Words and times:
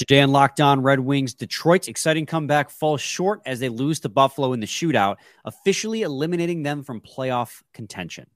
Today 0.00 0.22
on 0.22 0.32
Locked 0.32 0.62
On 0.62 0.80
Red 0.80 1.00
Wings, 1.00 1.34
Detroit's 1.34 1.86
exciting 1.86 2.24
comeback 2.24 2.70
falls 2.70 3.02
short 3.02 3.42
as 3.44 3.60
they 3.60 3.68
lose 3.68 4.00
to 4.00 4.08
Buffalo 4.08 4.54
in 4.54 4.60
the 4.60 4.66
shootout, 4.66 5.16
officially 5.44 6.00
eliminating 6.00 6.62
them 6.62 6.82
from 6.82 7.02
playoff 7.02 7.60
contention. 7.74 8.26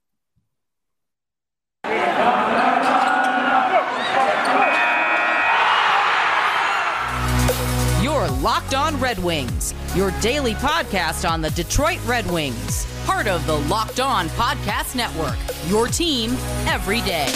Your 8.03 8.29
Locked 8.43 8.75
On 8.75 9.01
Red 9.01 9.19
Wings, 9.21 9.73
your 9.97 10.11
daily 10.21 10.53
podcast 10.57 11.27
on 11.27 11.41
the 11.41 11.49
Detroit 11.53 11.99
Red 12.05 12.31
Wings, 12.31 12.87
part 13.07 13.27
of 13.27 13.47
the 13.47 13.57
Locked 13.57 14.01
On 14.01 14.29
Podcast 14.29 14.95
Network, 14.95 15.39
your 15.71 15.89
team 15.89 16.33
every 16.67 17.01
day. 17.01 17.33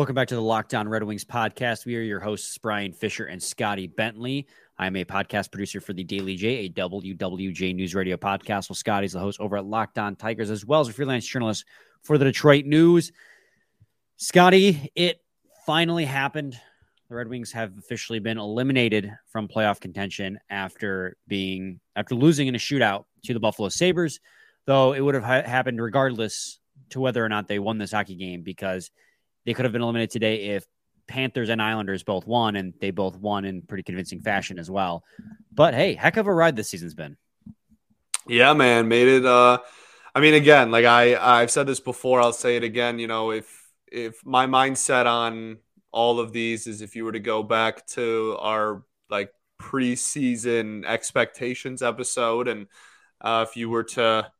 Welcome 0.00 0.14
back 0.14 0.28
to 0.28 0.34
the 0.34 0.40
Locked 0.40 0.72
On 0.72 0.88
Red 0.88 1.02
Wings 1.02 1.26
podcast. 1.26 1.84
We 1.84 1.94
are 1.94 2.00
your 2.00 2.20
hosts, 2.20 2.56
Brian 2.56 2.90
Fisher 2.90 3.26
and 3.26 3.42
Scotty 3.42 3.86
Bentley. 3.86 4.46
I'm 4.78 4.96
a 4.96 5.04
podcast 5.04 5.52
producer 5.52 5.78
for 5.78 5.92
the 5.92 6.02
Daily 6.02 6.36
J, 6.36 6.48
a 6.64 6.68
WWJ 6.70 7.74
News 7.74 7.94
Radio 7.94 8.16
podcast. 8.16 8.70
Well, 8.70 8.76
Scotty's 8.76 9.12
the 9.12 9.18
host 9.18 9.38
over 9.40 9.58
at 9.58 9.66
Locked 9.66 9.98
On 9.98 10.16
Tigers, 10.16 10.50
as 10.50 10.64
well 10.64 10.80
as 10.80 10.88
a 10.88 10.94
freelance 10.94 11.26
journalist 11.26 11.66
for 12.00 12.16
the 12.16 12.24
Detroit 12.24 12.64
News. 12.64 13.12
Scotty, 14.16 14.90
it 14.94 15.20
finally 15.66 16.06
happened. 16.06 16.58
The 17.10 17.16
Red 17.16 17.28
Wings 17.28 17.52
have 17.52 17.76
officially 17.76 18.20
been 18.20 18.38
eliminated 18.38 19.12
from 19.26 19.48
playoff 19.48 19.80
contention 19.80 20.40
after 20.48 21.18
being 21.28 21.78
after 21.94 22.14
losing 22.14 22.48
in 22.48 22.54
a 22.54 22.58
shootout 22.58 23.04
to 23.24 23.34
the 23.34 23.40
Buffalo 23.40 23.68
Sabres. 23.68 24.18
Though 24.64 24.94
it 24.94 25.00
would 25.02 25.14
have 25.14 25.24
ha- 25.24 25.42
happened 25.42 25.78
regardless 25.78 26.58
to 26.88 27.00
whether 27.00 27.22
or 27.22 27.28
not 27.28 27.48
they 27.48 27.58
won 27.58 27.76
this 27.76 27.92
hockey 27.92 28.14
game 28.14 28.40
because 28.40 28.90
they 29.44 29.54
could 29.54 29.64
have 29.64 29.72
been 29.72 29.82
eliminated 29.82 30.10
today 30.10 30.50
if 30.50 30.64
Panthers 31.06 31.48
and 31.48 31.60
Islanders 31.60 32.02
both 32.02 32.26
won, 32.26 32.56
and 32.56 32.72
they 32.80 32.90
both 32.90 33.16
won 33.16 33.44
in 33.44 33.62
pretty 33.62 33.82
convincing 33.82 34.20
fashion 34.20 34.58
as 34.58 34.70
well. 34.70 35.04
But 35.52 35.74
hey, 35.74 35.94
heck 35.94 36.16
of 36.16 36.26
a 36.26 36.32
ride 36.32 36.56
this 36.56 36.70
season's 36.70 36.94
been. 36.94 37.16
Yeah, 38.26 38.52
man, 38.52 38.88
made 38.88 39.08
it. 39.08 39.26
Uh, 39.26 39.58
I 40.14 40.20
mean, 40.20 40.34
again, 40.34 40.70
like 40.70 40.84
I 40.84 41.16
I've 41.16 41.50
said 41.50 41.66
this 41.66 41.80
before, 41.80 42.20
I'll 42.20 42.32
say 42.32 42.56
it 42.56 42.64
again. 42.64 42.98
You 42.98 43.08
know, 43.08 43.32
if 43.32 43.48
if 43.90 44.24
my 44.24 44.46
mindset 44.46 45.06
on 45.06 45.58
all 45.92 46.20
of 46.20 46.32
these 46.32 46.66
is 46.66 46.82
if 46.82 46.94
you 46.94 47.04
were 47.04 47.12
to 47.12 47.20
go 47.20 47.42
back 47.42 47.86
to 47.88 48.36
our 48.38 48.84
like 49.08 49.32
preseason 49.60 50.84
expectations 50.86 51.82
episode, 51.82 52.46
and 52.46 52.68
uh, 53.20 53.44
if 53.48 53.56
you 53.56 53.68
were 53.68 53.84
to 53.84 54.30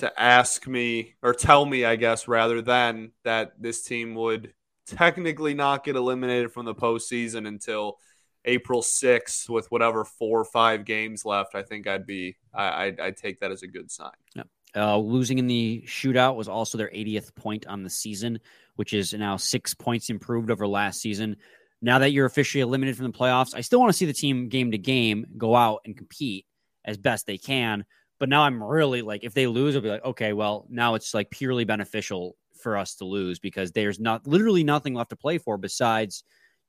to 0.00 0.20
ask 0.20 0.66
me 0.66 1.14
or 1.22 1.32
tell 1.32 1.64
me, 1.64 1.84
I 1.84 1.96
guess, 1.96 2.28
rather 2.28 2.60
than 2.60 3.12
that 3.24 3.60
this 3.60 3.82
team 3.82 4.14
would 4.14 4.52
technically 4.86 5.54
not 5.54 5.84
get 5.84 5.96
eliminated 5.96 6.52
from 6.52 6.66
the 6.66 6.74
postseason 6.74 7.46
until 7.46 7.98
April 8.44 8.82
6th 8.82 9.48
with 9.48 9.70
whatever 9.70 10.04
four 10.04 10.40
or 10.40 10.44
five 10.44 10.84
games 10.84 11.24
left, 11.24 11.54
I 11.54 11.62
think 11.62 11.86
I'd 11.86 12.06
be, 12.06 12.36
I, 12.54 12.84
I'd, 12.84 13.00
I'd 13.00 13.16
take 13.16 13.40
that 13.40 13.50
as 13.50 13.62
a 13.62 13.66
good 13.66 13.90
sign. 13.90 14.10
Yeah. 14.34 14.42
Uh, 14.74 14.96
losing 14.96 15.38
in 15.38 15.46
the 15.46 15.82
shootout 15.86 16.36
was 16.36 16.48
also 16.48 16.78
their 16.78 16.90
80th 16.90 17.34
point 17.34 17.66
on 17.66 17.82
the 17.82 17.90
season, 17.90 18.38
which 18.76 18.92
is 18.92 19.12
now 19.12 19.36
six 19.36 19.74
points 19.74 20.10
improved 20.10 20.50
over 20.50 20.66
last 20.66 21.00
season. 21.00 21.36
Now 21.82 21.98
that 21.98 22.12
you're 22.12 22.26
officially 22.26 22.62
eliminated 22.62 22.96
from 22.96 23.06
the 23.06 23.18
playoffs, 23.18 23.54
I 23.54 23.62
still 23.62 23.80
want 23.80 23.90
to 23.90 23.96
see 23.96 24.06
the 24.06 24.12
team 24.12 24.48
game 24.48 24.70
to 24.70 24.78
game 24.78 25.26
go 25.36 25.56
out 25.56 25.80
and 25.84 25.96
compete 25.96 26.46
as 26.84 26.98
best 26.98 27.26
they 27.26 27.38
can. 27.38 27.84
But 28.20 28.28
now 28.28 28.42
I'm 28.42 28.62
really 28.62 29.00
like, 29.00 29.24
if 29.24 29.34
they 29.34 29.46
lose, 29.46 29.74
I'll 29.74 29.82
be 29.82 29.88
like, 29.88 30.04
okay, 30.04 30.34
well, 30.34 30.66
now 30.68 30.94
it's 30.94 31.14
like 31.14 31.30
purely 31.30 31.64
beneficial 31.64 32.36
for 32.60 32.76
us 32.76 32.96
to 32.96 33.06
lose 33.06 33.38
because 33.38 33.72
there's 33.72 33.98
not 33.98 34.26
literally 34.26 34.62
nothing 34.62 34.94
left 34.94 35.10
to 35.10 35.16
play 35.16 35.38
for 35.38 35.56
besides 35.56 36.22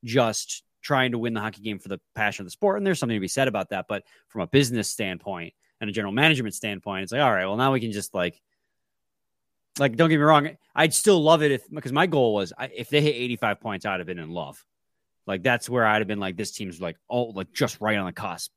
just 0.05 0.63
trying 0.81 1.11
to 1.11 1.17
win 1.17 1.33
the 1.33 1.41
hockey 1.41 1.61
game 1.61 1.77
for 1.77 1.89
the 1.89 1.99
passion 2.15 2.43
of 2.43 2.47
the 2.47 2.51
sport. 2.51 2.77
And 2.77 2.87
there's 2.87 2.99
something 2.99 3.17
to 3.17 3.21
be 3.21 3.27
said 3.27 3.49
about 3.49 3.69
that. 3.69 3.85
But 3.89 4.03
from 4.29 4.41
a 4.41 4.47
business 4.47 4.89
standpoint 4.89 5.53
and 5.81 5.89
a 5.89 5.93
general 5.93 6.13
management 6.13 6.55
standpoint, 6.55 7.03
it's 7.03 7.11
like, 7.11 7.21
all 7.21 7.33
right, 7.33 7.45
well, 7.45 7.57
now 7.57 7.73
we 7.73 7.81
can 7.81 7.91
just 7.91 8.15
like, 8.15 8.41
like, 9.77 9.97
don't 9.97 10.09
get 10.09 10.17
me 10.17 10.23
wrong. 10.23 10.49
I'd 10.73 10.93
still 10.93 11.21
love 11.21 11.43
it 11.43 11.51
if, 11.51 11.69
because 11.69 11.91
my 11.91 12.07
goal 12.07 12.33
was 12.33 12.53
I, 12.57 12.69
if 12.73 12.89
they 12.89 13.01
hit 13.01 13.15
85 13.15 13.59
points, 13.59 13.85
I'd 13.85 13.99
have 13.99 14.07
been 14.07 14.19
in 14.19 14.31
love. 14.31 14.63
Like, 15.27 15.43
that's 15.43 15.69
where 15.69 15.85
I'd 15.85 15.99
have 15.99 16.07
been 16.07 16.19
like, 16.19 16.37
this 16.37 16.51
team's 16.51 16.79
like, 16.79 16.97
oh, 17.09 17.25
like 17.25 17.51
just 17.51 17.81
right 17.81 17.97
on 17.97 18.05
the 18.05 18.13
cusp. 18.13 18.51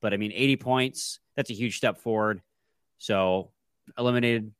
But 0.00 0.14
I 0.14 0.16
mean, 0.16 0.32
80 0.34 0.56
points, 0.56 1.20
that's 1.36 1.50
a 1.50 1.54
huge 1.54 1.76
step 1.76 1.98
forward. 1.98 2.40
So 2.98 3.50
eliminated. 3.98 4.52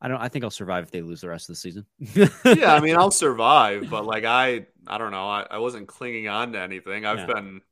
I 0.00 0.08
don't. 0.08 0.20
I 0.20 0.28
think 0.28 0.44
I'll 0.44 0.50
survive 0.50 0.84
if 0.84 0.90
they 0.90 1.00
lose 1.00 1.22
the 1.22 1.28
rest 1.28 1.48
of 1.48 1.54
the 1.54 1.60
season. 1.60 1.86
yeah, 2.44 2.74
I 2.74 2.80
mean, 2.80 2.96
I'll 2.96 3.10
survive, 3.10 3.88
but 3.88 4.04
like 4.04 4.24
I, 4.24 4.66
I 4.86 4.98
don't 4.98 5.12
know. 5.12 5.26
I, 5.28 5.46
I 5.50 5.58
wasn't 5.58 5.88
clinging 5.88 6.28
on 6.28 6.52
to 6.52 6.58
anything. 6.58 7.06
I've 7.06 7.26
been 7.26 7.62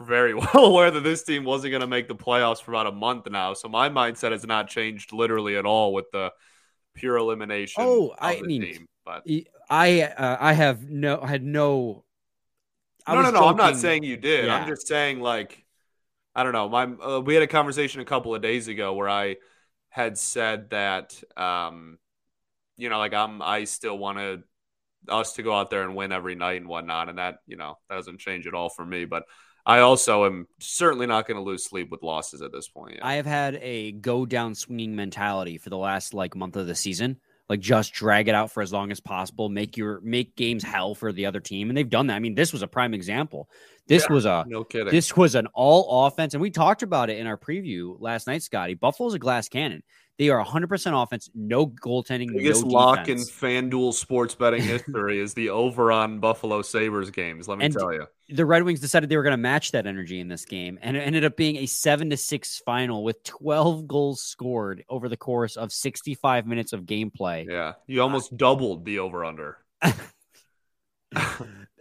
very 0.00 0.34
well 0.54 0.64
aware 0.64 0.90
that 0.90 1.02
this 1.02 1.22
team 1.22 1.44
wasn't 1.44 1.72
going 1.72 1.82
to 1.82 1.86
make 1.86 2.08
the 2.08 2.14
playoffs 2.14 2.62
for 2.62 2.72
about 2.72 2.86
a 2.86 2.92
month 2.92 3.30
now. 3.30 3.54
So 3.54 3.68
my 3.68 3.88
mindset 3.88 4.32
has 4.32 4.46
not 4.46 4.68
changed 4.68 5.12
literally 5.12 5.56
at 5.56 5.66
all 5.66 5.92
with 5.92 6.10
the 6.12 6.32
pure 6.94 7.16
elimination. 7.16 7.82
Oh, 7.84 8.14
I 8.18 8.40
mean, 8.40 8.62
team, 8.62 8.86
but 9.04 9.26
I, 9.68 10.02
uh, 10.02 10.36
I 10.40 10.52
have 10.54 10.88
no, 10.88 11.20
I 11.20 11.28
had 11.28 11.42
no. 11.42 12.04
I 13.06 13.14
no, 13.14 13.22
no, 13.22 13.30
no. 13.30 13.38
Joking. 13.38 13.48
I'm 13.48 13.56
not 13.56 13.76
saying 13.76 14.04
you 14.04 14.16
did. 14.16 14.46
Yeah. 14.46 14.56
I'm 14.56 14.68
just 14.68 14.86
saying 14.86 15.20
like 15.20 15.61
I 16.34 16.42
don't 16.42 16.52
know. 16.52 16.68
My 16.68 16.84
uh, 16.84 17.20
we 17.20 17.34
had 17.34 17.42
a 17.42 17.48
conversation 17.48 18.00
a 18.00 18.06
couple 18.06 18.34
of 18.34 18.42
days 18.42 18.68
ago 18.68 18.94
where 18.94 19.08
I 19.08 19.36
had 19.90 20.16
said 20.16 20.70
that 20.70 21.22
um, 21.36 21.98
you 22.76 22.88
know, 22.88 22.98
like 22.98 23.14
I'm 23.14 23.42
I 23.42 23.64
still 23.64 23.98
want 23.98 24.18
to 24.18 24.42
us 25.08 25.34
to 25.34 25.42
go 25.42 25.54
out 25.54 25.70
there 25.70 25.82
and 25.82 25.96
win 25.96 26.12
every 26.12 26.34
night 26.34 26.60
and 26.60 26.68
whatnot, 26.68 27.08
and 27.08 27.18
that 27.18 27.38
you 27.46 27.56
know 27.56 27.78
that 27.88 27.96
doesn't 27.96 28.20
change 28.20 28.46
at 28.46 28.54
all 28.54 28.68
for 28.68 28.84
me. 28.84 29.04
But 29.04 29.24
I 29.64 29.80
also 29.80 30.24
am 30.24 30.46
certainly 30.58 31.06
not 31.06 31.26
going 31.26 31.36
to 31.36 31.42
lose 31.42 31.64
sleep 31.64 31.90
with 31.90 32.02
losses 32.02 32.42
at 32.42 32.52
this 32.52 32.68
point. 32.68 32.94
Yet. 32.94 33.04
I 33.04 33.14
have 33.14 33.26
had 33.26 33.56
a 33.56 33.92
go 33.92 34.26
down 34.26 34.54
swinging 34.54 34.96
mentality 34.96 35.58
for 35.58 35.70
the 35.70 35.78
last 35.78 36.14
like 36.14 36.34
month 36.34 36.56
of 36.56 36.66
the 36.66 36.74
season. 36.74 37.20
Like 37.52 37.60
just 37.60 37.92
drag 37.92 38.28
it 38.28 38.34
out 38.34 38.50
for 38.50 38.62
as 38.62 38.72
long 38.72 38.90
as 38.90 38.98
possible, 38.98 39.50
make 39.50 39.76
your 39.76 40.00
make 40.00 40.36
games 40.36 40.64
hell 40.64 40.94
for 40.94 41.12
the 41.12 41.26
other 41.26 41.38
team, 41.38 41.68
and 41.68 41.76
they've 41.76 41.86
done 41.86 42.06
that. 42.06 42.14
I 42.14 42.18
mean, 42.18 42.34
this 42.34 42.50
was 42.50 42.62
a 42.62 42.66
prime 42.66 42.94
example. 42.94 43.50
This 43.86 44.06
yeah, 44.08 44.14
was 44.14 44.24
a 44.24 44.44
no 44.48 44.64
kidding. 44.64 44.90
This 44.90 45.14
was 45.18 45.34
an 45.34 45.48
all 45.52 46.06
offense, 46.06 46.32
and 46.32 46.40
we 46.40 46.48
talked 46.48 46.82
about 46.82 47.10
it 47.10 47.18
in 47.18 47.26
our 47.26 47.36
preview 47.36 47.94
last 48.00 48.26
night, 48.26 48.42
Scotty. 48.42 48.72
Buffalo's 48.72 49.12
a 49.12 49.18
glass 49.18 49.50
cannon. 49.50 49.82
They 50.22 50.28
are 50.28 50.44
100% 50.44 51.02
offense, 51.02 51.28
no 51.34 51.66
goaltending. 51.66 52.32
Biggest 52.32 52.64
no 52.64 52.70
lock 52.70 53.08
in 53.08 53.18
FanDuel 53.18 53.92
sports 53.92 54.36
betting 54.36 54.62
history 54.62 55.18
is 55.18 55.34
the 55.34 55.50
over 55.50 55.90
on 55.90 56.20
Buffalo 56.20 56.62
Sabres 56.62 57.10
games. 57.10 57.48
Let 57.48 57.58
me 57.58 57.64
and 57.64 57.74
tell 57.74 57.92
you. 57.92 58.06
The 58.28 58.46
Red 58.46 58.62
Wings 58.62 58.78
decided 58.78 59.08
they 59.08 59.16
were 59.16 59.24
going 59.24 59.32
to 59.32 59.36
match 59.36 59.72
that 59.72 59.84
energy 59.84 60.20
in 60.20 60.28
this 60.28 60.44
game, 60.44 60.78
and 60.80 60.96
it 60.96 61.00
ended 61.00 61.24
up 61.24 61.36
being 61.36 61.56
a 61.56 61.66
seven 61.66 62.08
to 62.10 62.16
six 62.16 62.62
final 62.64 63.02
with 63.02 63.24
12 63.24 63.88
goals 63.88 64.22
scored 64.22 64.84
over 64.88 65.08
the 65.08 65.16
course 65.16 65.56
of 65.56 65.72
65 65.72 66.46
minutes 66.46 66.72
of 66.72 66.82
gameplay. 66.82 67.44
Yeah, 67.44 67.72
you 67.88 68.00
almost 68.00 68.32
uh, 68.32 68.36
doubled 68.36 68.84
the 68.84 69.00
over 69.00 69.24
under. 69.24 69.58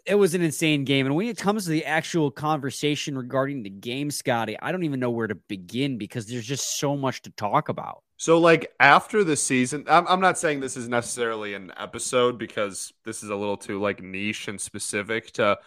it 0.07 0.15
was 0.15 0.33
an 0.33 0.41
insane 0.41 0.83
game. 0.83 1.05
And 1.05 1.15
when 1.15 1.27
it 1.27 1.37
comes 1.37 1.65
to 1.65 1.69
the 1.69 1.85
actual 1.85 2.31
conversation 2.31 3.15
regarding 3.15 3.61
the 3.61 3.69
game, 3.69 4.09
Scotty, 4.09 4.57
I 4.59 4.71
don't 4.71 4.83
even 4.83 4.99
know 4.99 5.11
where 5.11 5.27
to 5.27 5.35
begin 5.35 5.99
because 5.99 6.25
there's 6.25 6.47
just 6.47 6.79
so 6.79 6.97
much 6.97 7.21
to 7.21 7.29
talk 7.29 7.69
about. 7.69 8.01
So, 8.21 8.37
like 8.37 8.71
after 8.79 9.23
the 9.23 9.35
season, 9.35 9.85
I'm, 9.89 10.07
I'm 10.07 10.19
not 10.19 10.37
saying 10.37 10.59
this 10.59 10.77
is 10.77 10.87
necessarily 10.87 11.55
an 11.55 11.73
episode 11.75 12.37
because 12.37 12.93
this 13.03 13.23
is 13.23 13.31
a 13.31 13.35
little 13.35 13.57
too 13.57 13.81
like 13.81 14.03
niche 14.03 14.47
and 14.47 14.61
specific 14.61 15.31
to 15.33 15.57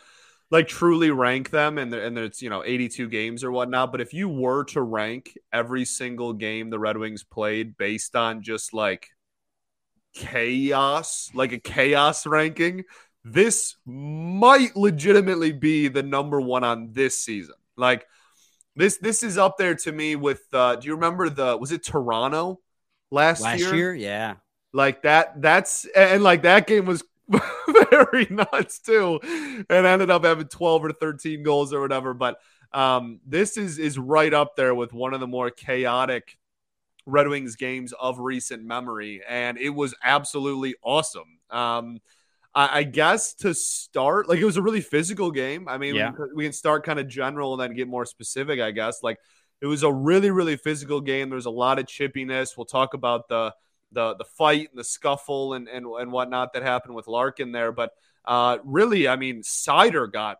like 0.52 0.68
truly 0.68 1.10
rank 1.10 1.50
them 1.50 1.78
and 1.78 1.92
and 1.92 2.16
there's 2.16 2.40
you 2.40 2.50
know 2.50 2.62
82 2.64 3.08
games 3.08 3.42
or 3.42 3.50
whatnot. 3.50 3.90
But 3.90 4.02
if 4.02 4.14
you 4.14 4.28
were 4.28 4.62
to 4.66 4.82
rank 4.82 5.36
every 5.52 5.84
single 5.84 6.32
game 6.32 6.70
the 6.70 6.78
Red 6.78 6.96
Wings 6.96 7.24
played 7.24 7.76
based 7.76 8.14
on 8.14 8.40
just 8.40 8.72
like 8.72 9.08
chaos, 10.14 11.32
like 11.34 11.50
a 11.50 11.58
chaos 11.58 12.24
ranking, 12.24 12.84
this 13.24 13.74
might 13.84 14.76
legitimately 14.76 15.50
be 15.50 15.88
the 15.88 16.04
number 16.04 16.40
one 16.40 16.62
on 16.62 16.92
this 16.92 17.18
season. 17.18 17.56
Like 17.76 18.06
this, 18.76 18.98
this 18.98 19.22
is 19.22 19.38
up 19.38 19.56
there 19.58 19.74
to 19.74 19.92
me 19.92 20.16
with. 20.16 20.42
Uh, 20.52 20.76
do 20.76 20.86
you 20.86 20.94
remember 20.94 21.28
the? 21.28 21.56
Was 21.56 21.72
it 21.72 21.84
Toronto 21.84 22.60
last, 23.10 23.42
last 23.42 23.60
year? 23.60 23.74
year? 23.74 23.94
Yeah, 23.94 24.34
like 24.72 25.02
that. 25.02 25.40
That's 25.40 25.86
and 25.96 26.22
like 26.22 26.42
that 26.42 26.66
game 26.66 26.86
was 26.86 27.04
very 27.90 28.26
nuts 28.30 28.80
too, 28.80 29.20
and 29.22 29.86
ended 29.86 30.10
up 30.10 30.24
having 30.24 30.48
twelve 30.48 30.84
or 30.84 30.92
thirteen 30.92 31.42
goals 31.42 31.72
or 31.72 31.80
whatever. 31.80 32.14
But 32.14 32.38
um, 32.72 33.20
this 33.26 33.56
is 33.56 33.78
is 33.78 33.98
right 33.98 34.34
up 34.34 34.56
there 34.56 34.74
with 34.74 34.92
one 34.92 35.14
of 35.14 35.20
the 35.20 35.28
more 35.28 35.50
chaotic 35.50 36.36
Red 37.06 37.28
Wings 37.28 37.56
games 37.56 37.92
of 37.92 38.18
recent 38.18 38.64
memory, 38.64 39.22
and 39.28 39.58
it 39.58 39.70
was 39.70 39.94
absolutely 40.02 40.74
awesome. 40.82 41.38
Um, 41.50 42.00
I, 42.54 42.78
I 42.78 42.82
guess 42.84 43.34
to 43.34 43.54
start, 43.54 44.28
like 44.28 44.38
it 44.38 44.44
was 44.44 44.56
a 44.56 44.62
really 44.62 44.80
physical 44.80 45.30
game. 45.30 45.68
I 45.68 45.78
mean, 45.78 45.94
yeah. 45.94 46.12
we, 46.18 46.26
we 46.34 46.44
can 46.44 46.52
start 46.52 46.84
kind 46.84 46.98
of 46.98 47.08
general 47.08 47.52
and 47.52 47.60
then 47.60 47.76
get 47.76 47.88
more 47.88 48.06
specific. 48.06 48.60
I 48.60 48.70
guess 48.70 49.02
like 49.02 49.18
it 49.60 49.66
was 49.66 49.82
a 49.82 49.92
really 49.92 50.30
really 50.30 50.56
physical 50.56 51.00
game. 51.00 51.30
There's 51.30 51.46
a 51.46 51.50
lot 51.50 51.78
of 51.78 51.86
chippiness. 51.86 52.56
We'll 52.56 52.66
talk 52.66 52.94
about 52.94 53.28
the 53.28 53.54
the 53.92 54.14
the 54.16 54.24
fight 54.24 54.70
and 54.70 54.78
the 54.78 54.84
scuffle 54.84 55.54
and 55.54 55.68
and, 55.68 55.86
and 55.86 56.12
whatnot 56.12 56.52
that 56.52 56.62
happened 56.62 56.94
with 56.94 57.06
Larkin 57.06 57.52
there, 57.52 57.72
but 57.72 57.92
uh, 58.24 58.58
really, 58.64 59.06
I 59.06 59.16
mean, 59.16 59.42
Seider 59.42 60.10
got 60.10 60.38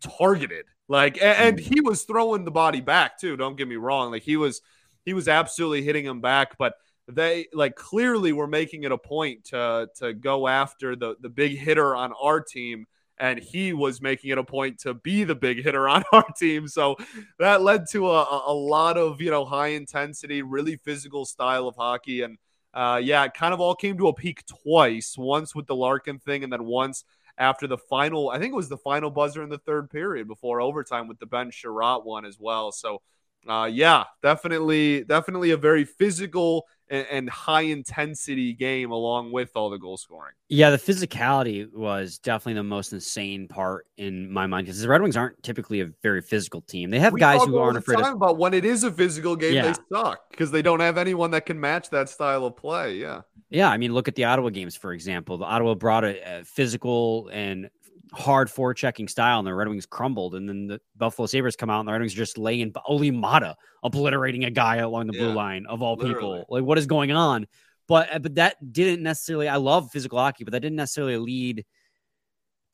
targeted 0.00 0.66
like, 0.88 1.16
and, 1.22 1.58
and 1.58 1.58
he 1.58 1.80
was 1.80 2.04
throwing 2.04 2.44
the 2.44 2.50
body 2.50 2.80
back 2.80 3.18
too. 3.18 3.36
Don't 3.36 3.56
get 3.56 3.66
me 3.66 3.76
wrong. 3.76 4.10
Like 4.10 4.22
he 4.22 4.36
was 4.36 4.60
he 5.04 5.14
was 5.14 5.26
absolutely 5.26 5.82
hitting 5.82 6.04
him 6.04 6.20
back, 6.20 6.58
but 6.58 6.74
they 7.08 7.46
like 7.52 7.74
clearly 7.74 8.32
were 8.32 8.46
making 8.46 8.84
it 8.84 8.92
a 8.92 8.98
point 8.98 9.44
to 9.44 9.88
to 9.96 10.12
go 10.12 10.46
after 10.48 10.96
the 10.96 11.16
the 11.20 11.28
big 11.28 11.58
hitter 11.58 11.96
on 11.96 12.12
our 12.20 12.40
team 12.40 12.86
and 13.18 13.38
he 13.38 13.72
was 13.72 14.00
making 14.00 14.30
it 14.30 14.38
a 14.38 14.44
point 14.44 14.80
to 14.80 14.94
be 14.94 15.22
the 15.24 15.34
big 15.34 15.62
hitter 15.62 15.88
on 15.88 16.02
our 16.12 16.26
team. 16.36 16.66
So 16.66 16.96
that 17.38 17.62
led 17.62 17.84
to 17.90 18.10
a, 18.10 18.42
a 18.46 18.52
lot 18.52 18.96
of 18.96 19.20
you 19.20 19.30
know 19.30 19.44
high 19.44 19.68
intensity 19.68 20.42
really 20.42 20.76
physical 20.76 21.24
style 21.24 21.68
of 21.68 21.76
hockey. 21.76 22.22
And 22.22 22.38
uh, 22.74 23.00
yeah 23.02 23.24
it 23.24 23.34
kind 23.34 23.52
of 23.52 23.60
all 23.60 23.74
came 23.74 23.98
to 23.98 24.08
a 24.08 24.14
peak 24.14 24.44
twice 24.46 25.14
once 25.18 25.54
with 25.54 25.66
the 25.66 25.76
larkin 25.76 26.18
thing 26.18 26.42
and 26.42 26.50
then 26.50 26.64
once 26.64 27.04
after 27.36 27.66
the 27.66 27.76
final 27.76 28.30
i 28.30 28.38
think 28.38 28.50
it 28.50 28.56
was 28.56 28.70
the 28.70 28.78
final 28.78 29.10
buzzer 29.10 29.42
in 29.42 29.50
the 29.50 29.58
third 29.58 29.90
period 29.90 30.26
before 30.26 30.58
overtime 30.58 31.06
with 31.06 31.18
the 31.18 31.26
ben 31.26 31.50
Chiarot 31.50 32.06
one 32.06 32.24
as 32.24 32.38
well. 32.40 32.72
So 32.72 33.02
uh, 33.48 33.68
yeah, 33.70 34.04
definitely, 34.22 35.04
definitely 35.04 35.50
a 35.50 35.56
very 35.56 35.84
physical 35.84 36.66
and, 36.88 37.06
and, 37.10 37.30
high 37.30 37.62
intensity 37.62 38.52
game, 38.52 38.90
along 38.90 39.32
with 39.32 39.50
all 39.54 39.70
the 39.70 39.78
goal 39.78 39.96
scoring. 39.96 40.34
Yeah, 40.48 40.70
the 40.70 40.78
physicality 40.78 41.72
was 41.72 42.18
definitely 42.18 42.54
the 42.54 42.64
most 42.64 42.92
insane 42.92 43.48
part 43.48 43.86
in 43.96 44.30
my 44.30 44.46
mind 44.46 44.66
because 44.66 44.80
the 44.80 44.88
Red 44.88 45.02
Wings 45.02 45.16
aren't 45.16 45.42
typically 45.42 45.80
a 45.80 45.86
very 46.02 46.20
physical 46.20 46.60
team. 46.62 46.90
They 46.90 46.98
have 46.98 47.12
we 47.12 47.20
guys 47.20 47.42
who 47.44 47.58
aren't 47.58 47.78
afraid 47.78 48.00
of. 48.00 48.18
But 48.18 48.38
when 48.38 48.54
it 48.54 48.64
is 48.64 48.84
a 48.84 48.90
physical 48.90 49.36
game, 49.36 49.54
yeah. 49.54 49.72
they 49.72 49.74
suck 49.92 50.30
because 50.30 50.50
they 50.50 50.62
don't 50.62 50.80
have 50.80 50.98
anyone 50.98 51.30
that 51.32 51.46
can 51.46 51.58
match 51.58 51.90
that 51.90 52.08
style 52.08 52.44
of 52.44 52.56
play. 52.56 52.96
Yeah. 52.96 53.22
Yeah, 53.50 53.68
I 53.68 53.76
mean, 53.76 53.92
look 53.92 54.08
at 54.08 54.14
the 54.14 54.24
Ottawa 54.24 54.48
games, 54.48 54.76
for 54.76 54.94
example. 54.94 55.36
The 55.36 55.44
Ottawa 55.44 55.74
brought 55.74 56.04
a, 56.04 56.40
a 56.40 56.44
physical 56.44 57.28
and 57.32 57.68
hard 58.12 58.48
forechecking 58.48 59.08
style, 59.08 59.38
and 59.38 59.46
the 59.46 59.54
Red 59.54 59.68
Wings 59.68 59.86
crumbled. 59.86 60.34
And 60.34 60.48
then 60.48 60.66
the 60.66 60.80
Buffalo 60.96 61.26
Sabres 61.26 61.56
come 61.56 61.70
out, 61.70 61.80
and 61.80 61.88
the 61.88 61.92
Red 61.92 62.00
Wings 62.00 62.14
just 62.14 62.38
laying 62.38 62.72
Olli 62.86 63.10
Maatta 63.10 63.54
obliterating 63.82 64.44
a 64.44 64.50
guy 64.50 64.76
along 64.76 65.06
the 65.06 65.14
yeah, 65.14 65.24
blue 65.24 65.32
line 65.32 65.66
of 65.66 65.82
all 65.82 65.96
literally. 65.96 66.40
people. 66.40 66.46
Like, 66.48 66.64
what 66.64 66.78
is 66.78 66.86
going 66.86 67.12
on? 67.12 67.46
But 67.88 68.14
uh, 68.14 68.18
but 68.18 68.34
that 68.36 68.72
didn't 68.72 69.02
necessarily. 69.02 69.48
I 69.48 69.56
love 69.56 69.90
physical 69.90 70.18
hockey, 70.18 70.44
but 70.44 70.52
that 70.52 70.60
didn't 70.60 70.76
necessarily 70.76 71.16
lead 71.16 71.64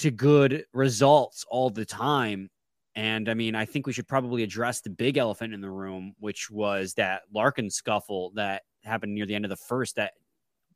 to 0.01 0.11
good 0.11 0.65
results 0.73 1.45
all 1.49 1.71
the 1.71 1.85
time. 1.85 2.51
And 2.95 3.29
I 3.29 3.35
mean, 3.35 3.55
I 3.55 3.65
think 3.65 3.87
we 3.87 3.93
should 3.93 4.09
probably 4.09 4.43
address 4.43 4.81
the 4.81 4.91
big 4.91 5.17
elephant 5.17 5.55
in 5.55 5.61
the 5.61 5.71
room, 5.71 6.15
which 6.19 6.51
was 6.51 6.95
that 6.95 7.23
Larkin 7.33 7.71
scuffle 7.71 8.33
that 8.35 8.63
happened 8.85 9.15
near 9.15 9.27
the 9.27 9.35
end 9.35 9.45
of 9.45 9.51
the 9.51 9.57
first 9.57 9.97
that 9.97 10.13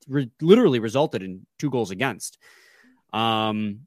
re- 0.09 0.31
literally 0.41 0.79
resulted 0.79 1.23
in 1.23 1.47
two 1.59 1.71
goals 1.71 1.91
against. 1.91 2.39
Um, 3.13 3.87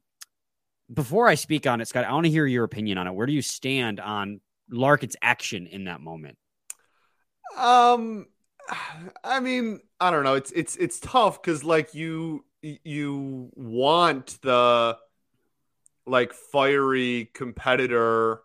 before 0.92 1.28
I 1.28 1.34
speak 1.34 1.66
on 1.66 1.80
it, 1.80 1.88
Scott, 1.88 2.04
I 2.04 2.12
want 2.12 2.26
to 2.26 2.30
hear 2.30 2.46
your 2.46 2.64
opinion 2.64 2.98
on 2.98 3.06
it. 3.06 3.14
Where 3.14 3.26
do 3.26 3.32
you 3.32 3.42
stand 3.42 4.00
on 4.00 4.40
Larkin's 4.70 5.16
action 5.22 5.66
in 5.66 5.84
that 5.84 6.00
moment? 6.00 6.38
Um, 7.56 8.26
I 9.24 9.40
mean, 9.40 9.80
I 10.00 10.10
don't 10.10 10.24
know. 10.24 10.34
It's 10.34 10.52
it's 10.52 10.76
it's 10.76 11.00
tough 11.00 11.40
because 11.40 11.64
like 11.64 11.94
you 11.94 12.44
you 12.62 13.50
want 13.54 14.38
the 14.42 14.98
like 16.06 16.32
fiery 16.32 17.30
competitor 17.34 18.40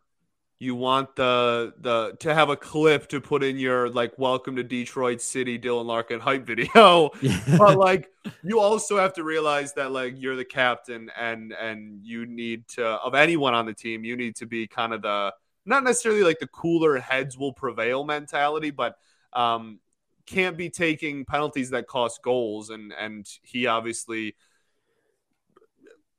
you 0.62 0.76
want 0.76 1.16
the 1.16 1.74
the 1.80 2.16
to 2.20 2.36
have 2.36 2.50
a 2.50 2.56
clip 2.56 3.08
to 3.08 3.20
put 3.20 3.42
in 3.44 3.58
your 3.58 3.90
like 3.90 4.14
welcome 4.20 4.56
to 4.58 4.64
Detroit 4.64 5.20
City 5.20 5.58
Dylan 5.58 5.86
Larkin 5.86 6.20
hype 6.20 6.46
video. 6.46 7.10
but 7.58 7.80
like 7.80 8.12
you 8.44 8.60
also 8.60 9.00
have 9.00 9.12
to 9.14 9.24
realize 9.24 9.74
that 9.74 9.92
like 9.92 10.14
you're 10.22 10.36
the 10.36 10.46
captain 10.46 11.10
and 11.18 11.52
and 11.54 12.00
you 12.04 12.28
need 12.28 12.68
to 12.68 12.86
of 12.86 13.16
anyone 13.16 13.56
on 13.56 13.66
the 13.66 13.74
team, 13.74 14.06
you 14.06 14.16
need 14.16 14.36
to 14.36 14.46
be 14.46 14.68
kind 14.68 14.94
of 14.94 15.02
the 15.02 15.34
not 15.66 15.84
necessarily 15.84 16.22
like 16.22 16.38
the 16.38 16.46
cooler 16.46 17.00
heads 17.00 17.36
will 17.36 17.54
prevail 17.54 18.04
mentality, 18.04 18.70
but 18.70 18.98
um 19.34 19.80
can't 20.28 20.58
be 20.58 20.70
taking 20.70 21.26
penalties 21.26 21.72
that 21.72 21.88
cost 21.88 22.22
goals 22.22 22.70
and 22.70 22.94
and 23.00 23.28
he 23.42 23.66
obviously 23.66 24.36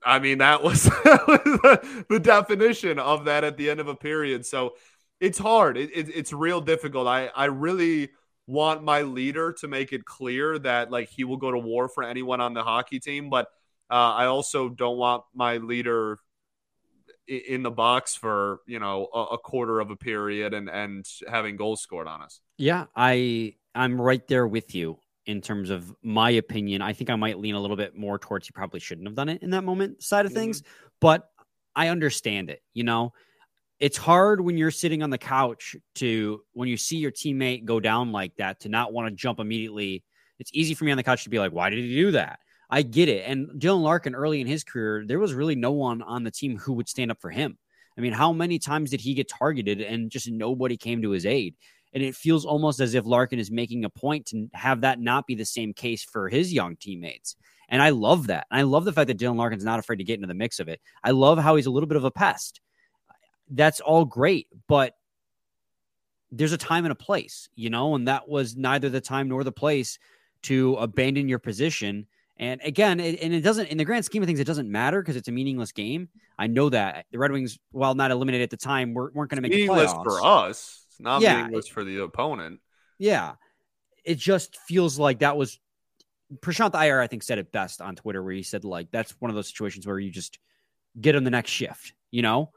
I 0.04 0.18
mean, 0.18 0.38
that 0.38 0.62
was, 0.62 0.84
the, 0.84 2.20
definition 2.22 2.98
of 2.98 3.26
that 3.26 3.44
at 3.44 3.56
the 3.56 3.70
end 3.70 3.80
of 3.80 3.88
a 3.88 3.94
period. 3.94 4.44
So 4.46 4.74
it's 5.20 5.38
hard. 5.38 5.76
It, 5.76 5.90
it, 5.94 6.08
it's 6.14 6.32
real 6.32 6.60
difficult. 6.60 7.06
I, 7.06 7.28
I 7.28 7.46
really 7.46 8.10
want 8.46 8.82
my 8.82 9.02
leader 9.02 9.52
to 9.60 9.68
make 9.68 9.92
it 9.92 10.04
clear 10.04 10.58
that 10.58 10.90
like 10.90 11.08
he 11.08 11.24
will 11.24 11.36
go 11.36 11.50
to 11.50 11.58
war 11.58 11.88
for 11.88 12.02
anyone 12.02 12.40
on 12.40 12.54
the 12.54 12.62
hockey 12.62 12.98
team, 12.98 13.30
but 13.30 13.46
uh, 13.90 14.14
I 14.14 14.26
also 14.26 14.68
don't 14.68 14.96
want 14.96 15.24
my 15.34 15.58
leader 15.58 16.18
in 17.28 17.62
the 17.62 17.70
box 17.70 18.14
for 18.14 18.60
you 18.66 18.80
know 18.80 19.08
a, 19.14 19.20
a, 19.20 19.38
quarter 19.38 19.80
of 19.80 19.90
a 19.90 19.96
period 19.96 20.54
and 20.54 20.68
and 20.68 21.06
having 21.28 21.56
goals 21.56 21.80
scored 21.80 22.08
on 22.08 22.20
us. 22.20 22.40
Yeah, 22.58 22.86
I 22.96 23.54
I'm 23.74 24.00
right 24.00 24.26
there 24.26 24.46
with 24.46 24.74
you 24.74 24.98
in 25.26 25.40
terms 25.40 25.70
of 25.70 25.94
my 26.02 26.30
opinion. 26.30 26.82
I 26.82 26.92
think 26.92 27.10
I 27.10 27.16
might 27.16 27.38
lean 27.38 27.54
a 27.54 27.60
little 27.60 27.76
bit 27.76 27.96
more 27.96 28.18
towards 28.18 28.46
he 28.46 28.52
probably 28.52 28.80
shouldn't 28.80 29.06
have 29.06 29.14
done 29.14 29.28
it 29.28 29.42
in 29.42 29.50
that 29.50 29.64
moment 29.64 30.02
side 30.02 30.26
of 30.26 30.32
things, 30.32 30.62
mm-hmm. 30.62 30.70
but 31.00 31.28
I 31.74 31.88
understand 31.88 32.50
it. 32.50 32.60
You 32.74 32.84
know, 32.84 33.12
it's 33.78 33.96
hard 33.96 34.40
when 34.40 34.56
you're 34.56 34.70
sitting 34.70 35.02
on 35.02 35.10
the 35.10 35.18
couch 35.18 35.76
to 35.96 36.40
when 36.52 36.68
you 36.68 36.76
see 36.76 36.96
your 36.96 37.12
teammate 37.12 37.64
go 37.64 37.80
down 37.80 38.12
like 38.12 38.34
that 38.36 38.60
to 38.60 38.68
not 38.68 38.92
want 38.92 39.08
to 39.08 39.14
jump 39.14 39.40
immediately. 39.40 40.04
It's 40.38 40.50
easy 40.52 40.74
for 40.74 40.84
me 40.84 40.90
on 40.90 40.96
the 40.96 41.02
couch 41.02 41.24
to 41.24 41.30
be 41.30 41.38
like, 41.38 41.52
why 41.52 41.70
did 41.70 41.78
he 41.78 41.94
do 41.94 42.12
that? 42.12 42.40
I 42.68 42.82
get 42.82 43.08
it. 43.08 43.24
And 43.26 43.60
Dylan 43.60 43.82
Larkin, 43.82 44.14
early 44.14 44.40
in 44.40 44.46
his 44.46 44.64
career, 44.64 45.04
there 45.06 45.18
was 45.18 45.34
really 45.34 45.54
no 45.54 45.72
one 45.72 46.00
on 46.00 46.24
the 46.24 46.30
team 46.30 46.56
who 46.56 46.72
would 46.74 46.88
stand 46.88 47.10
up 47.10 47.20
for 47.20 47.30
him. 47.30 47.58
I 47.98 48.00
mean, 48.00 48.14
how 48.14 48.32
many 48.32 48.58
times 48.58 48.90
did 48.90 49.00
he 49.00 49.14
get 49.14 49.28
targeted 49.28 49.80
and 49.80 50.10
just 50.10 50.30
nobody 50.30 50.76
came 50.76 51.02
to 51.02 51.10
his 51.10 51.26
aid? 51.26 51.54
And 51.92 52.02
it 52.02 52.16
feels 52.16 52.44
almost 52.44 52.80
as 52.80 52.94
if 52.94 53.04
Larkin 53.04 53.38
is 53.38 53.50
making 53.50 53.84
a 53.84 53.90
point 53.90 54.26
to 54.26 54.48
have 54.54 54.80
that 54.80 55.00
not 55.00 55.26
be 55.26 55.34
the 55.34 55.44
same 55.44 55.74
case 55.74 56.02
for 56.02 56.28
his 56.28 56.52
young 56.52 56.76
teammates. 56.76 57.36
And 57.68 57.82
I 57.82 57.90
love 57.90 58.28
that. 58.28 58.46
And 58.50 58.60
I 58.60 58.62
love 58.62 58.84
the 58.84 58.92
fact 58.92 59.08
that 59.08 59.18
Dylan 59.18 59.36
Larkin's 59.36 59.64
not 59.64 59.78
afraid 59.78 59.96
to 59.96 60.04
get 60.04 60.14
into 60.14 60.26
the 60.26 60.34
mix 60.34 60.60
of 60.60 60.68
it. 60.68 60.80
I 61.02 61.10
love 61.10 61.38
how 61.38 61.56
he's 61.56 61.66
a 61.66 61.70
little 61.70 61.86
bit 61.86 61.96
of 61.96 62.04
a 62.04 62.10
pest. 62.10 62.60
That's 63.50 63.80
all 63.80 64.04
great, 64.04 64.48
but 64.68 64.94
there's 66.30 66.52
a 66.52 66.58
time 66.58 66.86
and 66.86 66.92
a 66.92 66.96
place, 66.96 67.48
you 67.54 67.68
know, 67.68 67.94
and 67.94 68.08
that 68.08 68.26
was 68.28 68.56
neither 68.56 68.88
the 68.88 69.00
time 69.00 69.28
nor 69.28 69.44
the 69.44 69.52
place 69.52 69.98
to 70.42 70.74
abandon 70.76 71.28
your 71.28 71.38
position. 71.38 72.06
And 72.38 72.60
again, 72.64 73.00
it, 73.00 73.20
and 73.20 73.34
it 73.34 73.42
doesn't, 73.42 73.66
in 73.66 73.76
the 73.76 73.84
grand 73.84 74.06
scheme 74.06 74.22
of 74.22 74.26
things, 74.26 74.40
it 74.40 74.46
doesn't 74.46 74.70
matter 74.70 75.02
because 75.02 75.16
it's 75.16 75.28
a 75.28 75.32
meaningless 75.32 75.72
game. 75.72 76.08
I 76.38 76.46
know 76.46 76.70
that 76.70 77.04
the 77.12 77.18
Red 77.18 77.32
Wings, 77.32 77.58
while 77.70 77.94
not 77.94 78.10
eliminated 78.10 78.44
at 78.44 78.50
the 78.50 78.56
time, 78.56 78.94
weren't, 78.94 79.14
weren't 79.14 79.30
going 79.30 79.42
to 79.42 79.42
make 79.42 79.52
meaningless 79.52 79.92
for 79.92 80.24
us 80.24 80.81
not 81.00 81.22
yeah, 81.22 81.36
meaningless 81.36 81.68
for 81.68 81.84
the 81.84 82.02
opponent. 82.02 82.60
Yeah. 82.98 83.34
It 84.04 84.18
just 84.18 84.56
feels 84.66 84.98
like 84.98 85.20
that 85.20 85.36
was 85.36 85.60
Prashanth 86.40 86.74
Iyer, 86.74 87.00
I 87.00 87.06
think, 87.06 87.22
said 87.22 87.38
it 87.38 87.52
best 87.52 87.80
on 87.80 87.96
Twitter 87.96 88.22
where 88.22 88.32
he 88.32 88.42
said, 88.42 88.64
like, 88.64 88.90
that's 88.90 89.12
one 89.20 89.30
of 89.30 89.34
those 89.34 89.48
situations 89.48 89.86
where 89.86 89.98
you 89.98 90.10
just 90.10 90.38
get 91.00 91.14
on 91.16 91.24
the 91.24 91.30
next 91.30 91.50
shift, 91.50 91.92
you 92.10 92.22
know? 92.22 92.50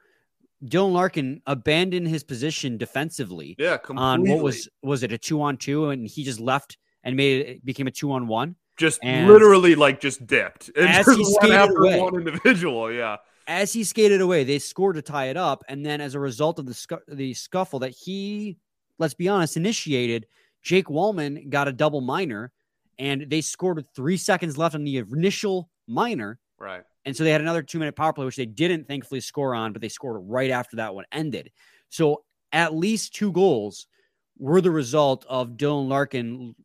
Dylan 0.64 0.94
Larkin 0.94 1.42
abandoned 1.46 2.08
his 2.08 2.24
position 2.24 2.78
defensively. 2.78 3.56
Yeah, 3.58 3.78
completely. 3.78 4.04
on 4.04 4.30
what 4.30 4.44
was 4.44 4.70
was 4.82 5.04
it 5.04 5.12
a 5.12 5.18
two 5.18 5.42
on 5.42 5.58
two, 5.58 5.90
and 5.90 6.08
he 6.08 6.24
just 6.24 6.40
left 6.40 6.78
and 7.04 7.16
made 7.16 7.42
it, 7.42 7.50
it 7.50 7.66
became 7.66 7.88
a 7.88 7.92
two 7.92 8.12
on 8.12 8.28
one. 8.28 8.56
Just 8.78 9.00
and 9.04 9.28
literally 9.28 9.76
like 9.76 10.02
just 10.02 10.26
dipped 10.26 10.70
and 10.76 10.88
as 10.90 11.06
just 11.06 11.18
he 11.18 11.26
skated 11.26 11.78
away, 11.78 12.00
one 12.00 12.16
individual. 12.16 12.92
Yeah, 12.92 13.18
as 13.48 13.74
he 13.74 13.84
skated 13.84 14.22
away, 14.22 14.44
they 14.44 14.60
scored 14.60 14.96
to 14.96 15.02
tie 15.02 15.26
it 15.26 15.38
up. 15.38 15.64
And 15.68 15.86
then 15.86 16.02
as 16.02 16.16
a 16.16 16.20
result 16.20 16.60
of 16.60 16.66
the, 16.66 16.74
scu- 16.74 17.00
the 17.08 17.34
scuffle 17.34 17.80
that 17.80 17.92
he, 17.92 18.58
let's 18.98 19.14
be 19.14 19.28
honest, 19.28 19.58
initiated, 19.58 20.28
Jake 20.64 20.88
Walman 20.88 21.50
got 21.50 21.68
a 21.68 21.74
double 21.74 22.02
minor 22.02 22.52
and 22.98 23.28
they 23.30 23.42
scored 23.42 23.78
with 23.78 23.88
three 23.96 24.18
seconds 24.18 24.58
left 24.58 24.76
on 24.76 24.84
the 24.84 24.98
initial 24.98 25.70
minor. 25.88 26.40
Right. 26.58 26.84
And 27.06 27.16
so 27.16 27.24
they 27.24 27.32
had 27.32 27.42
another 27.42 27.62
two 27.62 27.78
minute 27.78 27.96
power 27.96 28.14
play, 28.14 28.26
which 28.26 28.36
they 28.36 28.48
didn't 28.48 28.88
thankfully 28.88 29.22
score 29.22 29.54
on, 29.54 29.74
but 29.74 29.82
they 29.82 29.90
scored 29.90 30.22
right 30.26 30.50
after 30.50 30.78
that 30.78 30.96
one 30.96 31.06
ended. 31.12 31.52
So 31.90 32.24
at 32.52 32.74
least 32.74 33.14
two 33.14 33.32
goals 33.32 33.88
were 34.40 34.62
the 34.62 34.72
result 34.72 35.26
of 35.30 35.52
Dylan 35.52 35.88
Larkin 35.88 36.56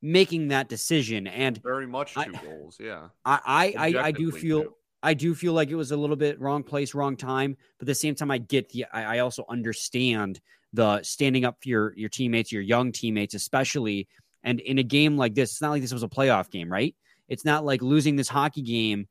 making 0.00 0.48
that 0.48 0.68
decision. 0.68 1.26
And 1.26 1.62
very 1.62 1.86
much 1.86 2.14
two 2.14 2.20
I, 2.20 2.42
goals. 2.42 2.78
Yeah. 2.80 3.08
I, 3.26 3.74
I, 3.76 3.88
I, 3.88 4.02
I 4.04 4.10
do 4.12 4.32
feel. 4.32 4.62
Too 4.64 4.74
I 5.02 5.14
do 5.14 5.34
feel 5.34 5.52
like 5.52 5.70
it 5.70 5.76
was 5.76 5.92
a 5.92 5.96
little 5.96 6.16
bit 6.16 6.40
wrong 6.40 6.62
place, 6.62 6.94
wrong 6.94 7.16
time. 7.16 7.56
But 7.78 7.84
at 7.84 7.88
the 7.88 7.94
same 7.94 8.14
time, 8.14 8.30
I 8.30 8.38
get 8.38 8.70
the, 8.70 8.86
I, 8.92 9.16
I 9.16 9.18
also 9.20 9.44
understand 9.48 10.40
the 10.72 11.02
standing 11.02 11.44
up 11.44 11.58
for 11.62 11.68
your, 11.68 11.94
your 11.96 12.08
teammates, 12.08 12.52
your 12.52 12.62
young 12.62 12.92
teammates, 12.92 13.34
especially. 13.34 14.08
And 14.42 14.60
in 14.60 14.78
a 14.78 14.82
game 14.82 15.16
like 15.16 15.34
this, 15.34 15.52
it's 15.52 15.62
not 15.62 15.70
like 15.70 15.82
this 15.82 15.92
was 15.92 16.02
a 16.02 16.08
playoff 16.08 16.50
game, 16.50 16.70
right? 16.70 16.94
It's 17.28 17.44
not 17.44 17.64
like 17.64 17.82
losing 17.82 18.16
this 18.16 18.28
hockey 18.28 18.62
game 18.62 19.08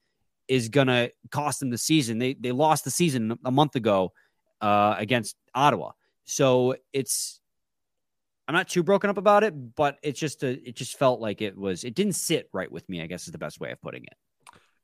is 0.48 0.70
going 0.70 0.88
to 0.88 1.12
cost 1.32 1.60
them 1.60 1.70
the 1.70 1.78
season. 1.78 2.20
They, 2.20 2.34
they 2.34 2.52
lost 2.52 2.84
the 2.84 2.92
season 2.92 3.38
a 3.44 3.52
month 3.52 3.76
ago 3.76 4.14
uh, 4.62 4.96
against 4.98 5.36
Ottawa. 5.54 5.92
So 6.26 6.76
it's 6.94 7.40
I'm 8.48 8.54
not 8.54 8.68
too 8.68 8.84
broken 8.84 9.10
up 9.10 9.18
about 9.18 9.44
it, 9.44 9.76
but 9.76 9.98
it's 10.04 10.20
just 10.20 10.44
a 10.44 10.50
it 10.68 10.76
just 10.76 10.98
felt 10.98 11.20
like 11.20 11.42
it 11.42 11.58
was 11.58 11.84
it 11.84 11.96
didn't 11.96 12.14
sit 12.14 12.50
right 12.54 12.72
with 12.72 12.88
me. 12.88 13.02
I 13.02 13.08
guess 13.08 13.26
is 13.26 13.32
the 13.32 13.38
best 13.38 13.60
way 13.60 13.72
of 13.72 13.82
putting 13.82 14.04
it. 14.04 14.14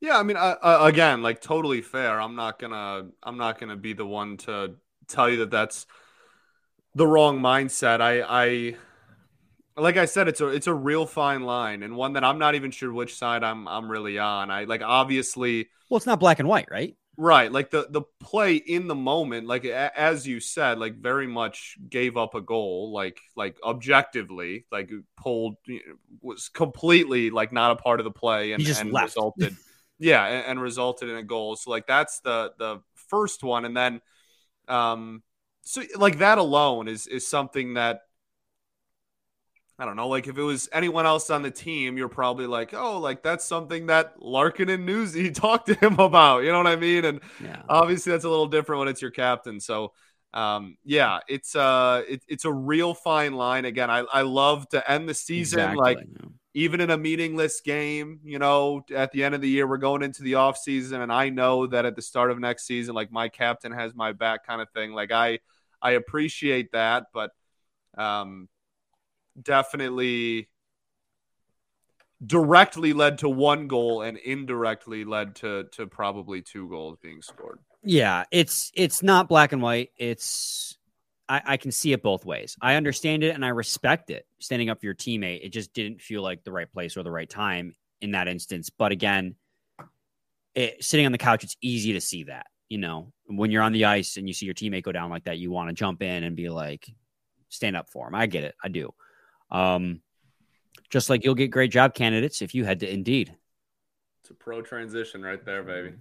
Yeah, 0.02 0.18
I 0.18 0.24
mean, 0.24 0.36
uh, 0.36 0.56
uh, 0.62 0.80
again, 0.82 1.22
like 1.22 1.42
totally 1.42 1.82
fair. 1.82 2.20
I'm 2.20 2.36
not 2.36 2.60
gonna 2.60 3.08
I'm 3.22 3.38
not 3.38 3.60
gonna 3.60 3.78
be 3.78 3.94
the 3.94 4.06
one 4.06 4.38
to 4.38 4.76
tell 5.08 5.30
you 5.30 5.38
that 5.38 5.52
that's 5.52 5.86
the 6.96 7.06
wrong 7.06 7.40
mindset. 7.40 8.02
I 8.02 8.22
I 8.22 8.76
like 9.78 9.98
I 9.98 10.06
said, 10.06 10.28
it's 10.28 10.42
a 10.42 10.48
it's 10.48 10.68
a 10.68 10.74
real 10.74 11.06
fine 11.06 11.44
line 11.44 11.84
and 11.84 11.96
one 11.96 12.14
that 12.14 12.24
I'm 12.24 12.40
not 12.40 12.56
even 12.56 12.72
sure 12.72 12.92
which 12.92 13.16
side 13.16 13.44
I'm 13.44 13.68
I'm 13.68 13.90
really 13.90 14.18
on. 14.18 14.50
I 14.50 14.64
like 14.64 14.82
obviously. 14.82 15.70
Well, 15.90 15.98
it's 15.98 16.08
not 16.08 16.20
black 16.20 16.40
and 16.40 16.48
white, 16.48 16.68
right? 16.72 16.96
Right, 17.18 17.52
like 17.52 17.70
the 17.70 17.86
the 17.90 18.02
play 18.20 18.56
in 18.56 18.88
the 18.88 18.96
moment, 18.96 19.46
like 19.46 19.66
a, 19.66 20.00
as 20.00 20.26
you 20.26 20.40
said, 20.40 20.80
like 20.80 20.96
very 20.96 21.28
much 21.28 21.78
gave 21.88 22.18
up 22.18 22.34
a 22.34 22.42
goal, 22.42 22.92
like 22.92 23.20
like 23.36 23.58
objectively, 23.64 24.66
like 24.72 24.90
pulled 25.18 25.58
was 26.22 26.50
completely 26.50 27.30
like 27.30 27.52
not 27.52 27.72
a 27.72 27.76
part 27.76 28.00
of 28.00 28.06
the 28.06 28.12
play 28.12 28.54
and, 28.54 28.66
and 28.66 28.94
resulted, 28.94 29.56
yeah, 30.02 30.26
and, 30.26 30.46
and, 30.48 30.62
resulted 30.62 31.10
in 31.10 31.16
a 31.16 31.24
goal. 31.24 31.56
So 31.56 31.70
like 31.70 31.88
that's 31.88 32.20
the 32.20 32.54
the 32.58 32.82
first 33.10 33.44
one, 33.44 33.66
and 33.66 33.78
then, 33.78 34.02
um, 34.68 35.24
so 35.62 35.84
like 35.96 36.18
that 36.18 36.38
alone 36.38 36.88
is 36.88 37.08
is 37.08 37.28
something 37.28 37.76
that 37.76 38.02
I 39.82 39.86
don't 39.86 39.96
know, 39.96 40.08
like 40.08 40.28
if 40.28 40.38
it 40.38 40.44
was 40.44 40.70
anyone 40.72 41.08
else 41.08 41.32
on 41.32 41.42
the 41.42 41.50
team, 41.50 41.98
you're 41.98 42.08
probably 42.08 42.46
like, 42.46 42.72
oh, 42.74 43.00
like 43.00 43.24
that's 43.24 43.44
something 43.44 43.88
that 43.88 44.14
Larkin 44.22 44.70
and 44.70 44.86
Newsy 44.86 45.32
talked 45.32 45.68
to 45.68 45.74
him 45.76 46.00
about. 46.00 46.44
You 46.44 46.52
know 46.52 46.60
what 46.60 46.68
I 46.68 46.76
mean? 46.76 47.06
And 47.06 47.20
yeah. 47.44 47.64
obviously 47.68 48.12
that's 48.12 48.26
a 48.26 48.30
little 48.30 48.48
different 48.48 48.80
when 48.80 48.88
it's 48.90 49.02
your 49.02 49.10
captain. 49.10 49.60
So 49.60 49.94
um, 50.34 50.78
yeah, 50.86 51.20
it's 51.28 51.56
uh 51.56 52.04
it, 52.08 52.24
it's 52.28 52.46
a 52.46 52.52
real 52.52 52.94
fine 52.94 53.34
line. 53.34 53.66
Again, 53.66 53.90
I, 53.90 54.00
I 54.14 54.22
love 54.22 54.70
to 54.70 54.90
end 54.90 55.10
the 55.10 55.14
season 55.14 55.60
exactly. 55.60 55.96
like 55.96 56.08
even 56.54 56.82
in 56.82 56.90
a 56.90 56.98
meaningless 56.98 57.62
game, 57.62 58.20
you 58.24 58.38
know, 58.40 58.84
at 58.94 59.12
the 59.12 59.24
end 59.24 59.36
of 59.36 59.42
the 59.42 59.50
year, 59.50 59.66
we're 59.68 59.78
going 59.78 60.04
into 60.04 60.24
the 60.24 60.36
off 60.36 60.58
season, 60.58 61.02
and 61.02 61.12
I 61.12 61.30
know 61.30 61.68
that 61.68 61.86
at 61.86 61.96
the 61.96 62.02
start 62.02 62.32
of 62.32 62.40
next 62.40 62.66
season, 62.66 62.94
like 62.94 63.12
my 63.12 63.30
captain 63.30 63.72
has 63.72 63.96
my 63.96 64.12
back 64.12 64.46
kind 64.46 64.62
of 64.62 64.70
thing. 64.72 64.92
Like 64.94 65.12
I 65.12 65.40
I 65.82 65.92
appreciate 65.92 66.74
that, 66.74 67.08
but 67.14 67.32
um 67.98 68.50
definitely 69.42 70.50
directly 72.26 72.94
led 72.94 73.20
to 73.20 73.30
one 73.30 73.68
goal 73.68 74.02
and 74.02 74.18
indirectly 74.18 75.06
led 75.06 75.36
to 75.36 75.66
to 75.72 75.88
probably 75.88 76.42
two 76.42 76.68
goals 76.70 76.98
being 77.02 77.22
scored. 77.22 77.60
Yeah, 77.84 78.26
it's 78.32 78.72
it's 78.76 79.02
not 79.02 79.28
black 79.28 79.54
and 79.54 79.62
white. 79.62 79.92
It's 79.98 80.78
I, 81.32 81.42
I 81.46 81.58
can 81.58 81.72
see 81.72 81.94
it 81.94 82.04
both 82.04 82.26
ways. 82.26 82.58
I 82.62 82.76
understand 82.76 83.24
it 83.24 83.34
and 83.34 83.46
I 83.46 83.50
respect 83.50 84.10
it. 84.10 84.28
Standing 84.40 84.70
up 84.70 84.82
for 84.82 84.86
your 84.86 84.96
teammate, 84.96 85.46
it 85.46 85.54
just 85.54 85.74
didn't 85.74 86.02
feel 86.02 86.22
like 86.22 86.44
the 86.44 86.52
right 86.52 86.70
place 86.70 86.98
or 86.98 87.04
the 87.04 87.12
right 87.12 87.30
time 87.30 87.74
in 88.02 88.12
that 88.12 88.28
instance. 88.28 88.70
But 88.70 88.92
again, 88.92 89.36
it, 90.56 90.84
sitting 90.84 91.06
on 91.06 91.14
the 91.14 91.18
couch, 91.18 91.46
it's 91.46 91.56
easy 91.62 91.94
to 91.94 92.02
see 92.02 92.24
that. 92.24 92.48
You 92.68 92.80
know, 92.80 93.14
when 93.28 93.50
you're 93.50 93.64
on 93.64 93.72
the 93.72 93.86
ice 93.86 94.18
and 94.18 94.28
you 94.28 94.34
see 94.34 94.46
your 94.46 94.56
teammate 94.56 94.84
go 94.84 94.92
down 94.92 95.10
like 95.10 95.24
that, 95.24 95.38
you 95.38 95.52
want 95.52 95.70
to 95.70 95.74
jump 95.74 96.02
in 96.02 96.26
and 96.26 96.36
be 96.36 96.50
like, 96.50 96.92
stand 97.48 97.78
up 97.78 97.90
for 97.90 98.10
him. 98.10 98.16
I 98.16 98.26
get 98.26 98.44
it. 98.44 98.56
I 98.62 98.68
do. 98.68 98.94
Um, 99.50 100.02
just 100.90 101.10
like 101.10 101.24
you'll 101.24 101.36
get 101.36 101.48
great 101.48 101.72
job 101.72 101.94
candidates 101.94 102.42
if 102.42 102.54
you 102.54 102.66
head 102.66 102.82
to 102.82 102.92
Indeed. 102.92 103.34
It's 104.22 104.32
a 104.32 104.34
pro 104.34 104.62
transition 104.62 105.22
right 105.22 105.44
there, 105.46 105.64
baby. 105.64 105.94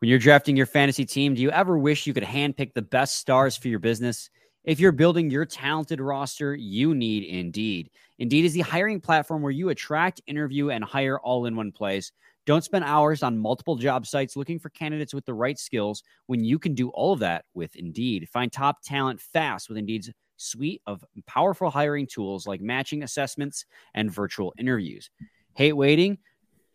When 0.00 0.10
you're 0.10 0.18
drafting 0.18 0.58
your 0.58 0.66
fantasy 0.66 1.06
team, 1.06 1.34
do 1.34 1.40
you 1.40 1.50
ever 1.50 1.78
wish 1.78 2.06
you 2.06 2.12
could 2.12 2.22
handpick 2.22 2.74
the 2.74 2.82
best 2.82 3.16
stars 3.16 3.56
for 3.56 3.68
your 3.68 3.78
business? 3.78 4.28
If 4.64 4.78
you're 4.78 4.92
building 4.92 5.28
your 5.28 5.44
talented 5.44 6.00
roster, 6.00 6.54
you 6.54 6.94
need 6.94 7.24
Indeed. 7.24 7.90
Indeed 8.20 8.44
is 8.44 8.52
the 8.52 8.60
hiring 8.60 9.00
platform 9.00 9.42
where 9.42 9.50
you 9.50 9.70
attract, 9.70 10.20
interview, 10.28 10.70
and 10.70 10.84
hire 10.84 11.18
all 11.18 11.46
in 11.46 11.56
one 11.56 11.72
place. 11.72 12.12
Don't 12.46 12.62
spend 12.62 12.84
hours 12.84 13.24
on 13.24 13.38
multiple 13.38 13.74
job 13.74 14.06
sites 14.06 14.36
looking 14.36 14.60
for 14.60 14.68
candidates 14.70 15.12
with 15.12 15.24
the 15.24 15.34
right 15.34 15.58
skills 15.58 16.04
when 16.26 16.44
you 16.44 16.60
can 16.60 16.74
do 16.74 16.90
all 16.90 17.12
of 17.12 17.18
that 17.20 17.44
with 17.54 17.74
Indeed. 17.74 18.28
Find 18.28 18.52
top 18.52 18.82
talent 18.84 19.20
fast 19.20 19.68
with 19.68 19.78
Indeed's 19.78 20.10
suite 20.36 20.82
of 20.86 21.04
powerful 21.26 21.68
hiring 21.68 22.06
tools 22.06 22.46
like 22.46 22.60
matching 22.60 23.02
assessments 23.02 23.64
and 23.94 24.12
virtual 24.12 24.54
interviews. 24.58 25.10
Hate 25.54 25.72
waiting? 25.72 26.18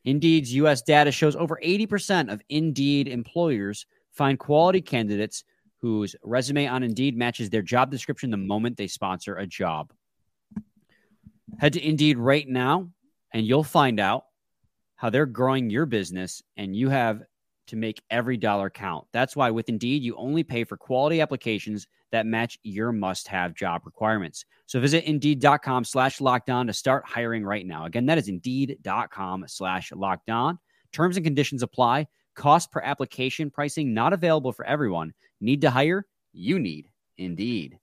Indeed's 0.04 0.54
US 0.56 0.82
data 0.82 1.12
shows 1.12 1.38
over 1.38 1.60
80% 1.64 2.32
of 2.32 2.42
Indeed 2.50 3.08
employers 3.08 3.86
find 4.12 4.38
quality 4.38 4.82
candidates 4.82 5.46
whose 5.82 6.16
resume 6.24 6.68
on 6.68 6.84
Indeed 6.84 7.18
matches 7.18 7.50
their 7.50 7.62
job 7.62 7.92
description 7.92 8.32
the 8.32 8.38
moment 8.38 8.78
they 8.78 8.88
sponsor 8.88 9.36
a 9.36 9.48
job. 9.48 9.94
Head 11.60 11.74
to 11.74 11.88
Indeed 11.88 12.18
right 12.18 12.48
now 12.48 12.90
and 13.34 13.46
you'll 13.46 13.64
find 13.64 14.00
out 14.00 14.24
how 14.96 15.10
they're 15.10 15.26
growing 15.26 15.70
your 15.70 15.86
business 15.86 16.42
and 16.58 16.76
you 16.76 16.90
have 16.90 17.22
to 17.68 17.76
make 17.76 18.02
every 18.10 18.38
dollar 18.38 18.70
count. 18.70 19.06
That's 19.14 19.36
why 19.36 19.52
with 19.52 19.70
Indeed, 19.70 20.04
you 20.04 20.16
only 20.16 20.44
pay 20.44 20.64
for 20.64 20.78
quality 20.78 21.22
applications 21.22 21.86
that 22.12 22.26
match 22.26 22.58
your 22.64 22.92
must-have 22.92 23.54
job 23.54 23.82
requirements. 23.86 24.46
So 24.66 24.80
visit 24.80 25.04
Indeed.com 25.04 25.84
slash 25.84 26.20
lockdown 26.20 26.68
to 26.68 26.74
start 26.74 27.06
hiring 27.06 27.44
right 27.44 27.66
now. 27.66 27.86
Again, 27.86 28.06
that 28.08 28.18
is 28.18 28.30
Indeed.com 28.30 29.46
slash 29.48 29.92
lockdown. 29.92 30.58
Terms 30.94 31.18
and 31.18 31.26
conditions 31.26 31.64
apply. 31.64 32.08
Cost 32.38 32.72
per 32.72 32.80
application 32.80 33.50
pricing 33.50 33.94
not 33.94 34.14
available 34.14 34.54
for 34.54 34.64
everyone. 34.64 35.14
Need 35.42 35.62
to 35.62 35.70
hire? 35.70 36.06
You 36.32 36.60
need 36.60 36.90
Indeed. 37.18 37.80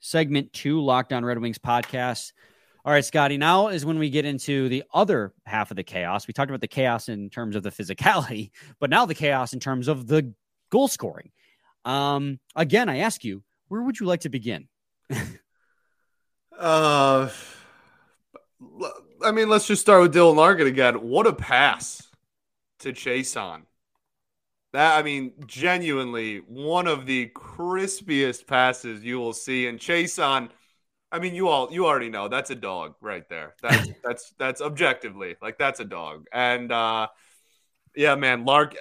Segment 0.00 0.52
two, 0.52 0.80
Locked 0.80 1.12
On 1.12 1.24
Red 1.24 1.38
Wings 1.38 1.58
podcast. 1.58 2.32
All 2.84 2.92
right, 2.92 3.04
Scotty. 3.04 3.36
Now 3.36 3.68
is 3.68 3.84
when 3.84 3.98
we 3.98 4.08
get 4.08 4.24
into 4.24 4.68
the 4.70 4.84
other 4.94 5.34
half 5.44 5.70
of 5.70 5.76
the 5.76 5.82
chaos. 5.82 6.26
We 6.26 6.32
talked 6.32 6.50
about 6.50 6.62
the 6.62 6.68
chaos 6.68 7.10
in 7.10 7.28
terms 7.28 7.54
of 7.54 7.62
the 7.62 7.70
physicality, 7.70 8.50
but 8.80 8.88
now 8.88 9.04
the 9.04 9.14
chaos 9.14 9.52
in 9.52 9.60
terms 9.60 9.88
of 9.88 10.06
the 10.06 10.32
goal 10.70 10.88
scoring. 10.88 11.30
Um, 11.84 12.40
again, 12.56 12.88
I 12.88 12.98
ask 12.98 13.24
you, 13.24 13.42
where 13.68 13.82
would 13.82 14.00
you 14.00 14.06
like 14.06 14.20
to 14.20 14.30
begin? 14.30 14.68
uh, 16.58 17.28
I 19.22 19.32
mean, 19.32 19.50
let's 19.50 19.66
just 19.66 19.82
start 19.82 20.00
with 20.00 20.14
Dylan 20.14 20.36
Larkin 20.36 20.66
again. 20.66 20.94
What 20.94 21.26
a 21.26 21.34
pass 21.34 22.07
to 22.80 22.92
Chiasson. 22.92 23.62
That 24.72 24.98
I 24.98 25.02
mean, 25.02 25.32
genuinely 25.46 26.38
one 26.38 26.86
of 26.86 27.06
the 27.06 27.30
crispiest 27.34 28.46
passes 28.46 29.02
you 29.02 29.18
will 29.18 29.32
see. 29.32 29.66
And 29.66 29.78
Chiasson, 29.78 30.50
I 31.10 31.18
mean, 31.18 31.34
you 31.34 31.48
all 31.48 31.72
you 31.72 31.86
already 31.86 32.10
know 32.10 32.28
that's 32.28 32.50
a 32.50 32.54
dog 32.54 32.94
right 33.00 33.28
there. 33.28 33.54
That's 33.62 33.88
that's 34.04 34.34
that's 34.38 34.60
objectively 34.60 35.36
like 35.40 35.58
that's 35.58 35.80
a 35.80 35.84
dog. 35.84 36.26
And 36.32 36.70
uh 36.70 37.08
yeah, 37.94 38.14
man, 38.14 38.44
Lark 38.44 38.76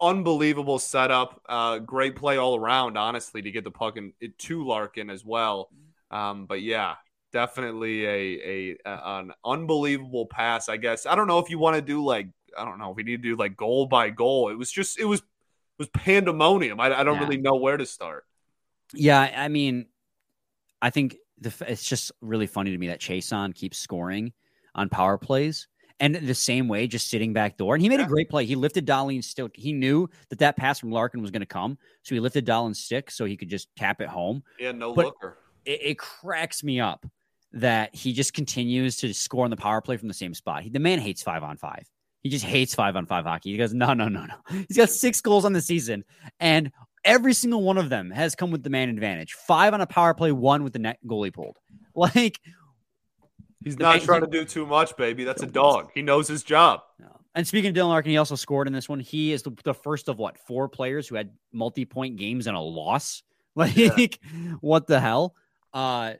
unbelievable 0.00 0.78
setup. 0.78 1.42
Uh, 1.48 1.78
great 1.78 2.16
play 2.16 2.36
all 2.36 2.56
around, 2.56 2.96
honestly, 2.96 3.42
to 3.42 3.50
get 3.50 3.64
the 3.64 3.70
puck 3.70 3.96
in, 3.96 4.12
to 4.38 4.64
Larkin 4.64 5.10
as 5.10 5.24
well. 5.24 5.68
Um, 6.10 6.46
but 6.46 6.62
yeah, 6.62 6.94
definitely 7.32 8.04
a, 8.04 8.10
a, 8.10 8.76
a 8.84 9.18
an 9.20 9.32
unbelievable 9.44 10.26
pass. 10.26 10.68
I 10.68 10.76
guess 10.76 11.06
I 11.06 11.14
don't 11.14 11.28
know 11.28 11.38
if 11.38 11.50
you 11.50 11.58
want 11.58 11.76
to 11.76 11.82
do 11.82 12.04
like 12.04 12.28
I 12.56 12.64
don't 12.64 12.78
know 12.78 12.90
if 12.90 12.96
we 12.96 13.02
need 13.02 13.22
to 13.22 13.30
do 13.30 13.36
like 13.36 13.56
goal 13.56 13.86
by 13.86 14.10
goal. 14.10 14.50
It 14.50 14.58
was 14.58 14.70
just 14.70 14.98
it 14.98 15.04
was 15.04 15.20
it 15.20 15.78
was 15.78 15.88
pandemonium. 15.88 16.80
I, 16.80 17.00
I 17.00 17.04
don't 17.04 17.16
yeah. 17.16 17.22
really 17.22 17.38
know 17.38 17.56
where 17.56 17.76
to 17.76 17.86
start. 17.86 18.24
Yeah, 18.92 19.20
I 19.20 19.48
mean, 19.48 19.86
I 20.82 20.90
think 20.90 21.16
the, 21.38 21.52
it's 21.66 21.84
just 21.84 22.12
really 22.20 22.46
funny 22.46 22.72
to 22.72 22.78
me 22.78 22.88
that 22.88 23.00
Chiasson 23.00 23.54
keeps 23.54 23.78
scoring 23.78 24.32
on 24.74 24.88
power 24.88 25.18
plays 25.18 25.68
and 26.00 26.14
the 26.14 26.34
same 26.34 26.66
way, 26.66 26.86
just 26.86 27.08
sitting 27.08 27.32
back 27.32 27.58
door. 27.58 27.74
And 27.74 27.82
he 27.82 27.88
made 27.88 28.00
yeah. 28.00 28.06
a 28.06 28.08
great 28.08 28.30
play. 28.30 28.46
He 28.46 28.56
lifted 28.56 28.86
Dahlin's 28.86 29.26
stick. 29.26 29.52
He 29.54 29.72
knew 29.72 30.08
that 30.30 30.38
that 30.38 30.56
pass 30.56 30.80
from 30.80 30.90
Larkin 30.90 31.20
was 31.20 31.30
going 31.30 31.40
to 31.40 31.46
come, 31.46 31.78
so 32.02 32.14
he 32.14 32.20
lifted 32.20 32.46
Dahlin's 32.46 32.80
stick 32.80 33.10
so 33.10 33.26
he 33.26 33.36
could 33.36 33.50
just 33.50 33.68
tap 33.76 34.00
it 34.00 34.08
home. 34.08 34.42
Yeah, 34.58 34.72
no 34.72 34.94
but 34.94 35.06
looker. 35.06 35.36
It, 35.66 35.80
it, 35.82 35.98
cracks 35.98 36.64
me 36.64 36.80
up 36.80 37.06
that 37.52 37.94
he 37.94 38.14
just 38.14 38.32
continues 38.32 38.96
to 38.96 39.12
score 39.12 39.44
on 39.44 39.50
the 39.50 39.56
power 39.56 39.82
play 39.82 39.98
from 39.98 40.08
the 40.08 40.14
same 40.14 40.32
spot. 40.32 40.62
He, 40.62 40.70
the 40.70 40.78
man 40.78 40.98
hates 40.98 41.22
five 41.22 41.42
on 41.42 41.58
five. 41.58 41.86
He 42.22 42.28
just 42.28 42.44
hates 42.44 42.74
five 42.74 42.96
on 42.96 43.06
five 43.06 43.24
hockey. 43.24 43.52
He 43.52 43.56
goes, 43.56 43.72
no, 43.72 43.94
no, 43.94 44.08
no, 44.08 44.26
no. 44.26 44.34
He's 44.68 44.76
got 44.76 44.90
six 44.90 45.20
goals 45.20 45.44
on 45.44 45.52
the 45.52 45.62
season, 45.62 46.04
and 46.38 46.70
every 47.04 47.32
single 47.32 47.62
one 47.62 47.78
of 47.78 47.88
them 47.88 48.10
has 48.10 48.34
come 48.34 48.50
with 48.50 48.62
the 48.62 48.70
man 48.70 48.88
advantage. 48.88 49.32
Five 49.32 49.72
on 49.72 49.80
a 49.80 49.86
power 49.86 50.12
play, 50.14 50.32
one 50.32 50.62
with 50.64 50.72
the 50.72 50.78
net 50.78 50.98
goalie 51.06 51.32
pulled. 51.32 51.56
Like 51.92 52.38
He's 53.64 53.78
not 53.78 54.00
trying 54.00 54.22
to 54.22 54.26
do 54.26 54.44
too 54.44 54.64
much, 54.64 54.96
baby. 54.96 55.24
That's 55.24 55.42
a 55.42 55.46
dog. 55.46 55.90
He 55.94 56.02
knows 56.02 56.26
his 56.26 56.42
job. 56.42 56.80
And 57.34 57.46
speaking 57.46 57.70
of 57.70 57.76
Dylan 57.76 57.88
Larkin, 57.88 58.10
he 58.10 58.16
also 58.16 58.34
scored 58.34 58.66
in 58.66 58.72
this 58.72 58.88
one. 58.88 59.00
He 59.00 59.32
is 59.32 59.42
the, 59.42 59.52
the 59.64 59.74
first 59.74 60.08
of 60.08 60.18
what 60.18 60.38
four 60.38 60.68
players 60.68 61.06
who 61.06 61.14
had 61.14 61.30
multi-point 61.52 62.16
games 62.16 62.46
and 62.46 62.56
a 62.56 62.60
loss. 62.60 63.22
Like, 63.56 63.76
yeah. 63.76 64.06
what 64.60 64.86
the 64.86 65.00
hell? 65.00 65.34
Uh, 65.74 66.14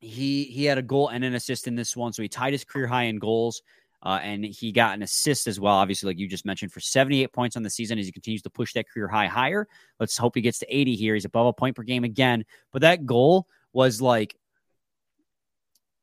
he 0.00 0.44
he 0.44 0.64
had 0.64 0.78
a 0.78 0.82
goal 0.82 1.08
and 1.08 1.22
an 1.22 1.34
assist 1.34 1.68
in 1.68 1.76
this 1.76 1.94
one, 1.94 2.14
so 2.14 2.22
he 2.22 2.28
tied 2.28 2.54
his 2.54 2.64
career 2.64 2.86
high 2.86 3.04
in 3.04 3.18
goals. 3.18 3.60
Uh, 4.02 4.18
and 4.22 4.44
he 4.44 4.72
got 4.72 4.94
an 4.94 5.02
assist 5.02 5.46
as 5.46 5.60
well, 5.60 5.74
obviously, 5.74 6.08
like 6.08 6.18
you 6.18 6.26
just 6.26 6.44
mentioned, 6.44 6.72
for 6.72 6.80
78 6.80 7.32
points 7.32 7.56
on 7.56 7.62
the 7.62 7.70
season 7.70 7.98
as 7.98 8.06
he 8.06 8.12
continues 8.12 8.42
to 8.42 8.50
push 8.50 8.72
that 8.72 8.88
career 8.88 9.06
high 9.06 9.28
higher. 9.28 9.68
Let's 10.00 10.16
hope 10.16 10.34
he 10.34 10.40
gets 10.40 10.58
to 10.58 10.76
80 10.76 10.96
here. 10.96 11.14
He's 11.14 11.24
above 11.24 11.46
a 11.46 11.52
point 11.52 11.76
per 11.76 11.84
game 11.84 12.02
again. 12.02 12.44
But 12.72 12.82
that 12.82 13.06
goal 13.06 13.46
was 13.72 14.02
like 14.02 14.36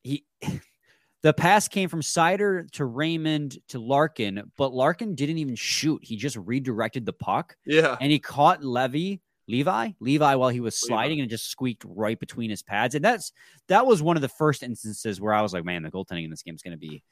he 0.04 0.24
the 1.22 1.34
pass 1.34 1.68
came 1.68 1.90
from 1.90 2.02
Seider 2.02 2.72
to 2.72 2.86
Raymond 2.86 3.58
to 3.70 3.80
Larkin, 3.80 4.50
but 4.56 4.74
Larkin 4.74 5.16
didn't 5.16 5.38
even 5.40 5.56
shoot. 5.56 6.02
He 6.02 6.16
just 6.16 6.38
redirected 6.38 7.06
the 7.06 7.14
puck. 7.14 7.58
Yeah. 7.66 7.98
And 8.00 8.10
he 8.10 8.20
caught 8.20 8.64
Levy, 8.64 9.20
Levi, 9.50 9.92
Levi 10.00 10.36
while 10.36 10.50
he 10.50 10.62
was 10.62 10.76
sliding 10.76 11.18
Levi. 11.18 11.24
and 11.24 11.30
just 11.30 11.52
squeaked 11.52 11.84
right 11.86 12.18
between 12.18 12.50
his 12.50 12.64
pads. 12.64 12.96
And 12.96 13.04
that's 13.04 13.34
that 13.68 13.86
was 13.86 14.02
one 14.02 14.16
of 14.16 14.22
the 14.22 14.30
first 14.30 14.64
instances 14.64 15.20
where 15.20 15.34
I 15.34 15.42
was 15.42 15.54
like, 15.54 15.66
man, 15.66 15.84
the 15.84 15.92
goaltending 15.92 16.24
in 16.24 16.30
this 16.30 16.44
game 16.44 16.56
is 16.56 16.62
gonna 16.62 16.78
be 16.78 17.04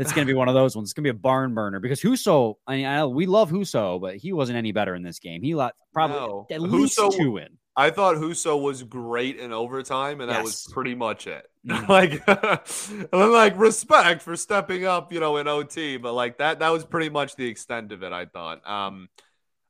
it's 0.00 0.12
gonna 0.12 0.26
be 0.26 0.34
one 0.34 0.48
of 0.48 0.54
those 0.54 0.74
ones. 0.74 0.88
It's 0.88 0.92
gonna 0.94 1.04
be 1.04 1.10
a 1.10 1.14
barn 1.14 1.54
burner 1.54 1.78
because 1.80 2.00
Husso, 2.00 2.56
I 2.66 2.76
mean, 2.76 2.86
I, 2.86 3.04
we 3.06 3.26
love 3.26 3.50
Husso, 3.50 4.00
but 4.00 4.16
he 4.16 4.32
wasn't 4.32 4.58
any 4.58 4.72
better 4.72 4.94
in 4.94 5.02
this 5.02 5.18
game. 5.18 5.42
He 5.42 5.54
let 5.54 5.74
probably 5.92 6.16
No. 6.16 6.46
at 6.50 6.60
least 6.60 6.98
Husso- 6.98 7.16
two 7.16 7.36
in. 7.36 7.48
I 7.76 7.90
thought 7.90 8.16
Husso 8.16 8.60
was 8.60 8.82
great 8.82 9.38
in 9.38 9.52
overtime, 9.52 10.20
and 10.20 10.30
that 10.30 10.42
was 10.42 10.66
pretty 10.72 10.94
much 10.94 11.26
it. 11.26 11.46
Mhm. 11.66 11.88
like, 13.12 13.12
like 13.12 13.58
respect 13.58 14.22
for 14.22 14.36
stepping 14.36 14.84
up, 14.84 15.12
you 15.12 15.20
know, 15.20 15.36
in 15.36 15.46
OT, 15.48 15.96
but 15.96 16.12
like 16.14 16.38
that 16.38 16.58
that 16.58 16.70
was 16.70 16.84
pretty 16.84 17.08
much 17.10 17.36
the 17.36 17.46
extent 17.46 17.92
of 17.92 18.02
it. 18.02 18.12
I 18.12 18.26
thought. 18.26 18.68
Um, 18.68 19.08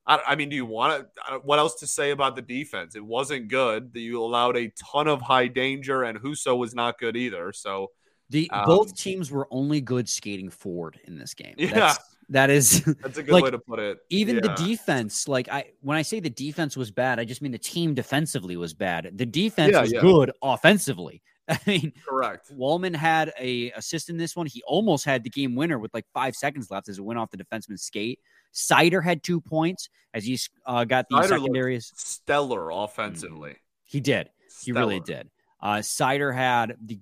I, 0.06 0.18
I 0.28 0.34
mean, 0.36 0.48
do 0.48 0.56
you 0.56 0.64
want 0.66 1.06
to? 1.28 1.38
What 1.40 1.58
else 1.58 1.76
to 1.80 1.86
say 1.86 2.10
about 2.10 2.34
the 2.36 2.42
defense? 2.42 2.96
It 2.96 3.04
wasn't 3.04 3.48
good. 3.48 3.90
You 3.94 4.22
allowed 4.24 4.56
a 4.56 4.72
ton 4.92 5.06
of 5.06 5.20
high 5.20 5.46
danger, 5.48 6.02
and 6.02 6.18
Husso 6.18 6.56
was 6.56 6.74
not 6.74 6.98
good 6.98 7.16
either. 7.16 7.52
So 7.52 7.88
The 8.30 8.48
Um, 8.50 8.64
both 8.64 8.96
teams 8.96 9.30
were 9.30 9.46
only 9.50 9.80
good 9.80 10.08
skating 10.08 10.48
forward 10.50 10.98
in 11.04 11.18
this 11.18 11.34
game. 11.34 11.54
Yeah. 11.58 11.70
That's, 11.74 11.98
that 12.30 12.48
is 12.50 12.80
that's 13.02 13.18
a 13.18 13.22
good 13.24 13.32
Like, 13.32 13.44
way 13.44 13.50
to 13.50 13.58
put 13.58 13.78
it. 13.80 13.98
even 14.08 14.36
the 14.36 14.54
defense. 14.54 15.26
Like 15.28 15.48
I, 15.48 15.64
when 15.80 15.96
I 15.96 16.02
say 16.02 16.20
the 16.20 16.30
defense 16.30 16.76
was 16.76 16.90
bad, 16.90 17.18
I 17.20 17.24
just 17.24 17.42
mean 17.42 17.52
the 17.52 17.58
team 17.58 17.92
defensively 17.94 18.56
was 18.56 18.72
bad. 18.72 19.10
The 19.16 19.26
defense 19.26 19.72
Yeah, 19.72 19.80
was 19.82 19.92
yeah. 19.92 20.00
good 20.00 20.30
offensively. 20.42 21.22
I 21.48 21.58
mean, 21.66 21.92
correct. 22.08 22.52
Walman 22.56 22.94
had 22.94 23.32
a 23.36 23.72
assist 23.72 24.08
in 24.08 24.16
this 24.16 24.36
one. 24.36 24.46
He 24.46 24.62
almost 24.64 25.04
had 25.04 25.24
the 25.24 25.30
game 25.30 25.56
winner 25.56 25.80
with 25.80 25.92
like 25.92 26.06
five 26.14 26.36
seconds 26.36 26.70
left 26.70 26.88
as 26.88 26.98
it 26.98 27.02
went 27.02 27.18
off 27.18 27.30
the 27.32 27.36
defenseman's 27.38 27.82
skate. 27.82 28.20
Seider 28.54 29.02
had 29.02 29.24
two 29.24 29.40
points 29.40 29.88
as 30.14 30.24
he 30.24 30.38
uh, 30.66 30.84
got 30.84 31.06
the 31.08 31.20
secondaries. 31.24 31.92
Stellar 31.96 32.70
offensively. 32.70 33.56
He 33.84 33.98
did. 33.98 34.30
He 34.62 34.70
really 34.70 35.00
did. 35.00 35.28
Uh, 35.60 35.78
Seider 35.78 36.32
had 36.32 36.76
the 36.84 37.00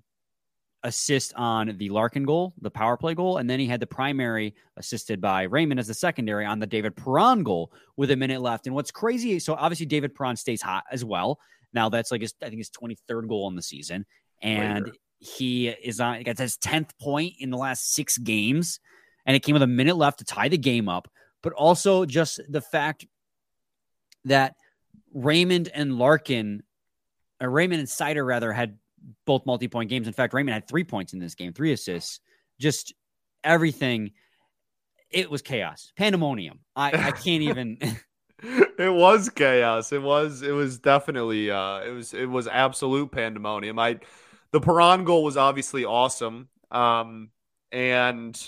assist 0.85 1.35
on 1.35 1.77
the 1.77 1.89
Larkin 1.89 2.25
goal, 2.25 2.55
the 2.61 2.71
power 2.71 2.97
play 2.97 3.15
goal, 3.15 3.39
and 3.39 3.49
then 3.49 3.59
he 3.59 3.67
had 3.67 3.81
the 3.81 3.87
primary 3.87 4.55
assisted 4.77 5.21
by 5.21 5.43
Raymond 5.43 5.81
as 5.81 5.89
the 5.89 5.95
secondary 5.95 6.47
on 6.47 6.59
the 6.59 6.67
David 6.67 6.97
Perron 6.97 7.43
goal 7.43 7.73
with 7.97 8.11
a 8.11 8.17
minute 8.17 8.41
left. 8.41 8.67
And 8.67 8.75
what's 8.75 8.91
crazy, 8.91 9.39
so 9.39 9.55
obviously 9.55 9.87
David 9.87 10.15
Perron 10.15 10.37
stays 10.37 10.63
hot 10.63 10.85
as 10.93 11.05
well. 11.05 11.41
Now 11.73 11.89
that's 11.89 12.11
like 12.11 12.21
his, 12.21 12.35
I 12.43 12.49
think 12.49 12.59
his 12.59 12.71
23rd 12.71 13.29
goal 13.29 13.49
in 13.49 13.57
the 13.57 13.63
season, 13.63 14.07
and 14.41 14.85
Later. 14.85 14.97
he 15.19 15.69
is 15.69 16.01
on 16.01 16.23
gets 16.23 16.41
his 16.41 16.57
10th 16.57 16.91
point 17.01 17.35
in 17.39 17.51
the 17.51 17.59
last 17.59 17.93
six 17.93 18.17
games, 18.17 18.81
and 19.27 19.37
it 19.37 19.41
came 19.41 19.55
with 19.55 19.63
a 19.63 19.67
minute 19.67 19.97
left 19.97 20.21
to 20.21 20.25
tie 20.25 20.49
the 20.49 20.59
game 20.59 20.89
up. 20.89 21.09
But 21.43 21.53
also 21.53 22.05
just 22.05 22.41
the 22.49 22.61
fact 22.61 23.07
that 24.25 24.55
Raymond 25.13 25.69
and 25.73 25.99
Larkin, 25.99 26.63
uh, 27.43 27.49
Raymond 27.49 27.81
and 27.81 27.89
Seider 27.89 28.27
rather 28.27 28.53
had 28.53 28.79
both 29.27 29.47
multi-point 29.47 29.91
games. 29.91 30.07
In 30.07 30.13
fact, 30.13 30.35
Raymond 30.35 30.55
had 30.55 30.69
three 30.69 30.85
points 30.85 31.13
in 31.13 31.19
this 31.19 31.35
game, 31.35 31.53
three 31.53 31.73
assists, 31.73 32.21
just 32.61 32.95
everything. 33.45 34.13
It 35.11 35.31
was 35.31 35.43
chaos, 35.43 35.93
pandemonium. 35.97 36.61
I, 36.77 36.93
I 37.09 37.13
can't 37.13 37.43
even. 37.43 37.79
it 38.43 38.93
was 38.93 39.29
chaos. 39.31 39.93
It 39.93 40.03
was 40.03 40.43
it 40.43 40.53
was 40.53 40.79
definitely 40.79 41.51
uh 41.51 41.81
it 41.81 41.91
was 41.91 42.15
it 42.15 42.27
was 42.27 42.47
absolute 42.47 43.11
pandemonium. 43.11 43.79
I 43.79 43.99
the 44.53 44.61
Perron 44.61 45.05
goal 45.05 45.25
was 45.25 45.37
obviously 45.37 45.85
awesome. 45.85 46.49
Um 46.71 47.31
and 47.73 48.39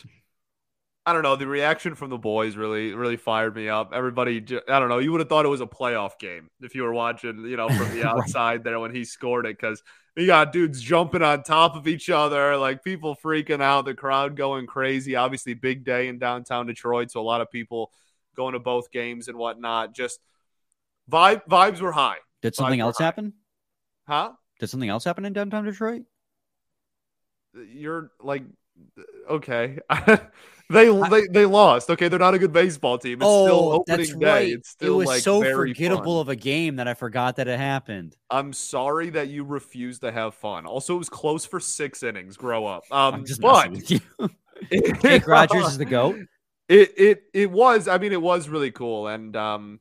I 1.06 1.12
don't 1.12 1.22
know, 1.22 1.34
the 1.36 1.46
reaction 1.46 1.94
from 1.94 2.10
the 2.10 2.18
boys 2.18 2.56
really 2.56 2.94
really 2.94 3.16
fired 3.16 3.56
me 3.56 3.68
up. 3.68 3.92
Everybody 3.92 4.44
I 4.68 4.78
don't 4.78 4.88
know, 4.88 4.98
you 4.98 5.12
would 5.12 5.20
have 5.20 5.28
thought 5.28 5.46
it 5.46 5.48
was 5.48 5.60
a 5.62 5.66
playoff 5.66 6.18
game 6.18 6.48
if 6.60 6.74
you 6.74 6.82
were 6.82 6.92
watching, 6.92 7.44
you 7.46 7.56
know, 7.56 7.70
from 7.70 7.90
the 7.90 8.04
Right. 8.14 8.24
outside 8.24 8.62
there 8.64 8.78
when 8.78 8.94
he 8.94 9.04
scored 9.04 9.46
it 9.46 9.58
cuz 9.58 9.82
you 10.16 10.26
got 10.26 10.52
dudes 10.52 10.80
jumping 10.80 11.22
on 11.22 11.42
top 11.42 11.76
of 11.76 11.86
each 11.88 12.10
other, 12.10 12.56
like 12.56 12.82
people 12.84 13.16
freaking 13.16 13.62
out, 13.62 13.84
the 13.84 13.94
crowd 13.94 14.36
going 14.36 14.66
crazy. 14.66 15.16
Obviously, 15.16 15.54
big 15.54 15.84
day 15.84 16.08
in 16.08 16.18
downtown 16.18 16.66
Detroit, 16.66 17.10
so 17.10 17.20
a 17.20 17.22
lot 17.22 17.40
of 17.40 17.50
people 17.50 17.92
going 18.36 18.52
to 18.54 18.58
both 18.58 18.90
games 18.90 19.28
and 19.28 19.36
whatnot. 19.38 19.94
Just 19.94 20.20
vibe 21.10 21.42
vibes 21.48 21.80
were 21.80 21.92
high, 21.92 22.18
Did 22.42 22.54
something 22.54 22.80
else 22.80 22.98
happen? 22.98 23.34
huh? 24.06 24.32
Did 24.58 24.68
something 24.68 24.88
else 24.88 25.04
happen 25.04 25.24
in 25.24 25.32
downtown 25.32 25.64
Detroit? 25.64 26.02
You're 27.54 28.10
like, 28.20 28.44
okay, 29.28 29.78
they 30.70 30.88
they 31.11 31.26
they 31.28 31.46
lost. 31.46 31.90
Okay, 31.90 32.09
they're 32.09 32.18
not 32.18 32.35
a 32.35 32.38
good 32.38 32.52
baseball 32.52 32.96
team. 32.96 33.20
It's 33.20 33.26
still 33.28 33.72
opening 33.72 34.18
day. 34.18 34.50
It's 34.50 34.70
still 34.70 34.90
Oh, 34.90 34.94
it 34.94 34.98
was 34.98 35.06
like 35.06 35.22
so 35.22 35.40
very 35.40 35.74
forgettable 35.74 36.16
fun. 36.16 36.20
of 36.20 36.28
a 36.28 36.37
game 36.37 36.76
that 36.76 36.87
I 36.87 36.94
forgot 36.94 37.37
that 37.37 37.48
it 37.48 37.59
happened. 37.59 38.16
I'm 38.30 38.52
sorry 38.52 39.11
that 39.11 39.28
you 39.28 39.44
refused 39.44 40.02
to 40.02 40.12
have 40.12 40.35
fun. 40.35 40.66
Also, 40.66 40.94
it 40.94 40.98
was 40.98 41.09
close 41.09 41.44
for 41.44 41.61
six 41.61 42.02
innings. 42.02 42.37
Grow 42.37 42.66
up. 42.66 42.85
Um, 42.90 43.14
I'm 43.14 43.24
just 43.26 43.40
but 43.40 43.70
with 43.70 43.90
you. 43.90 44.00
Jake 45.02 45.26
Rogers 45.26 45.66
is 45.66 45.78
the 45.78 45.85
goat. 45.85 46.16
It 46.68 46.94
it 46.96 47.22
it 47.35 47.50
was. 47.50 47.88
I 47.88 47.98
mean, 47.98 48.12
it 48.12 48.22
was 48.22 48.48
really 48.48 48.70
cool, 48.70 49.09
and 49.09 49.35
um, 49.35 49.80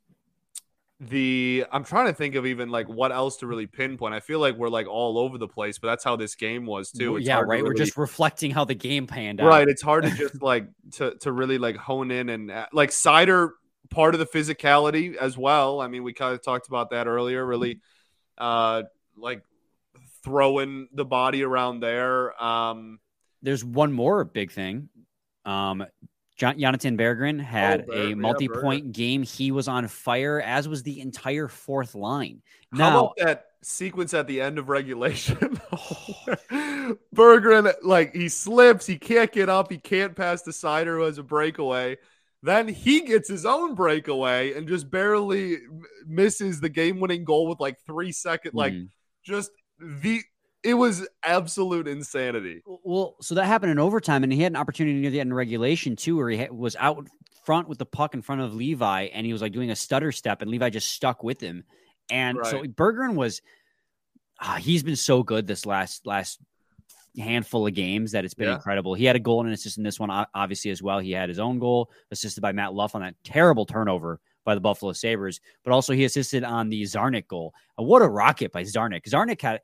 the 1.00 1.66
I'm 1.72 1.86
trying 1.86 2.08
to 2.08 2.14
think 2.14 2.36
of 2.36 2.46
even 2.46 2.70
like 2.70 2.88
what 2.90 3.12
else 3.12 3.38
to 3.38 3.48
really 3.48 3.68
pinpoint. 3.68 4.14
I 4.14 4.20
feel 4.20 4.40
like 4.40 4.56
we're 4.56 4.70
like 4.70 4.88
all 4.88 5.18
over 5.18 5.38
the 5.38 5.48
place, 5.48 5.80
but 5.80 5.88
that's 5.88 6.04
how 6.04 6.18
this 6.18 6.36
game 6.36 6.66
was 6.66 6.92
too. 6.92 7.16
It's 7.16 7.26
yeah, 7.26 7.40
right. 7.40 7.64
We're 7.64 7.74
just 7.74 7.96
reflecting 7.96 8.52
how 8.52 8.66
the 8.66 8.76
game 8.76 9.08
panned 9.08 9.40
out. 9.40 9.48
right. 9.48 9.68
It's 9.68 9.82
hard 9.82 10.04
to 10.04 10.12
just 10.12 10.42
like 10.42 10.68
to 10.94 11.16
to 11.22 11.32
really 11.32 11.58
like 11.58 11.78
hone 11.78 12.12
in 12.12 12.28
and 12.28 12.52
uh, 12.52 12.68
like 12.74 12.90
Seider 12.90 13.52
part 13.90 14.14
of 14.14 14.20
the 14.20 14.26
physicality 14.26 15.16
as 15.16 15.38
well. 15.38 15.80
I 15.80 15.88
mean, 15.88 16.04
we 16.04 16.14
kind 16.14 16.34
of 16.34 16.44
talked 16.44 16.68
about 16.68 16.90
that 16.90 17.08
earlier. 17.08 17.46
Really, 17.46 17.80
uh, 18.38 18.84
like 19.16 19.44
throwing 20.24 20.90
the 20.94 21.06
body 21.06 21.44
around 21.44 21.80
there. 21.80 22.42
Um, 22.44 23.00
There's 23.42 23.64
one 23.64 23.94
more 23.94 24.26
big 24.26 24.52
thing. 24.52 24.90
Um, 25.46 25.86
John, 26.40 26.58
Jonathan 26.60 26.98
Berggren 26.98 27.40
had 27.40 27.82
Oh, 27.82 27.86
Berg- 27.92 28.12
a 28.12 28.16
multi-point 28.16 28.92
game. 28.94 29.24
He 29.24 29.52
was 29.52 29.68
on 29.68 29.88
fire, 29.88 30.42
as 30.42 30.68
was 30.68 30.82
the 30.84 31.02
entire 31.02 31.48
fourth 31.50 31.94
line. 31.96 32.42
How 32.74 32.90
about 32.90 33.18
that 33.18 33.46
sequence 33.62 34.14
at 34.14 34.26
the 34.26 34.40
end 34.42 34.58
of 34.58 34.70
regulation? 34.70 35.38
Berggren, 37.14 37.74
like 37.84 38.16
he 38.16 38.30
slips, 38.30 38.86
he 38.86 38.98
can't 38.98 39.32
get 39.32 39.50
up, 39.50 39.72
he 39.72 39.78
can't 39.78 40.16
pass 40.16 40.42
the 40.42 40.52
Seider 40.52 40.98
who 40.98 41.02
has 41.02 41.18
a 41.18 41.24
breakaway. 41.24 41.98
Then 42.42 42.70
he 42.70 43.02
gets 43.02 43.28
his 43.28 43.46
own 43.46 43.76
breakaway 43.76 44.54
and 44.54 44.68
just 44.68 44.90
barely 44.90 45.58
misses 46.08 46.62
the 46.62 46.70
game-winning 46.70 47.26
goal 47.26 47.48
with 47.50 47.60
like 47.60 47.78
three 47.86 48.14
seconds. 48.14 48.54
Like 48.54 48.72
Mhm. 48.74 48.88
just 49.26 49.52
the 49.78 50.22
it 50.64 50.74
was 50.74 51.08
absolute 51.24 51.88
insanity. 51.88 52.62
Well, 52.66 53.16
so 53.22 53.36
that 53.36 53.46
happened 53.46 53.72
in 53.72 53.80
overtime, 53.80 54.24
and 54.24 54.32
he 54.34 54.42
had 54.42 54.52
an 54.52 54.58
opportunity 54.58 55.00
near 55.00 55.12
the 55.12 55.20
end 55.20 55.32
of 55.32 55.38
regulation 55.38 55.96
too, 55.96 56.18
where 56.18 56.30
he 56.30 56.48
was 56.50 56.76
out 56.78 57.08
front 57.46 57.68
with 57.68 57.78
the 57.78 57.86
puck 57.86 58.14
in 58.14 58.22
front 58.22 58.42
of 58.42 58.54
Levi, 58.54 59.04
and 59.14 59.26
he 59.26 59.34
was 59.34 59.42
like 59.42 59.54
doing 59.54 59.72
a 59.72 59.76
stutter 59.76 60.12
step, 60.12 60.42
and 60.42 60.52
Levi 60.52 60.70
just 60.70 60.92
stuck 60.92 61.24
with 61.24 61.40
him. 61.40 61.64
And 62.10 62.38
so 62.44 62.64
Berggren 62.64 63.16
was, 63.16 63.42
ah, 64.42 64.58
he's 64.60 64.84
been 64.84 64.96
so 64.96 65.24
good 65.24 65.48
this 65.48 65.66
last 65.66 66.06
last 66.06 66.40
handful 67.18 67.66
of 67.68 67.74
games 67.74 68.12
that 68.12 68.24
it's 68.24 68.34
been 68.34 68.48
Yeah. 68.48 68.56
incredible. 68.56 68.94
He 68.94 69.06
had 69.06 69.16
a 69.16 69.20
goal 69.20 69.40
and 69.40 69.48
an 69.48 69.54
assist 69.54 69.78
in 69.78 69.84
this 69.84 70.00
one, 70.00 70.10
obviously 70.34 70.72
as 70.72 70.82
well. 70.82 71.00
He 71.00 71.12
had 71.12 71.28
his 71.28 71.40
own 71.40 71.60
goal 71.60 71.90
assisted 72.12 72.42
by 72.42 72.52
Matt 72.52 72.74
Luff 72.74 72.96
on 72.96 73.02
that 73.02 73.16
terrible 73.24 73.66
turnover 73.66 74.20
by 74.46 74.56
the 74.56 74.62
Buffalo 74.62 74.94
Sabres, 74.94 75.42
but 75.64 75.72
also 75.74 75.94
he 75.94 76.06
assisted 76.06 76.44
on 76.44 76.70
the 76.70 76.84
Czarnik 76.84 77.28
goal. 77.28 77.54
Uh, 77.80 77.84
what 77.84 78.02
a 78.02 78.08
rocket 78.08 78.52
by 78.52 78.64
Czarnik! 78.64 79.04
Czarnik 79.08 79.42
had 79.42 79.62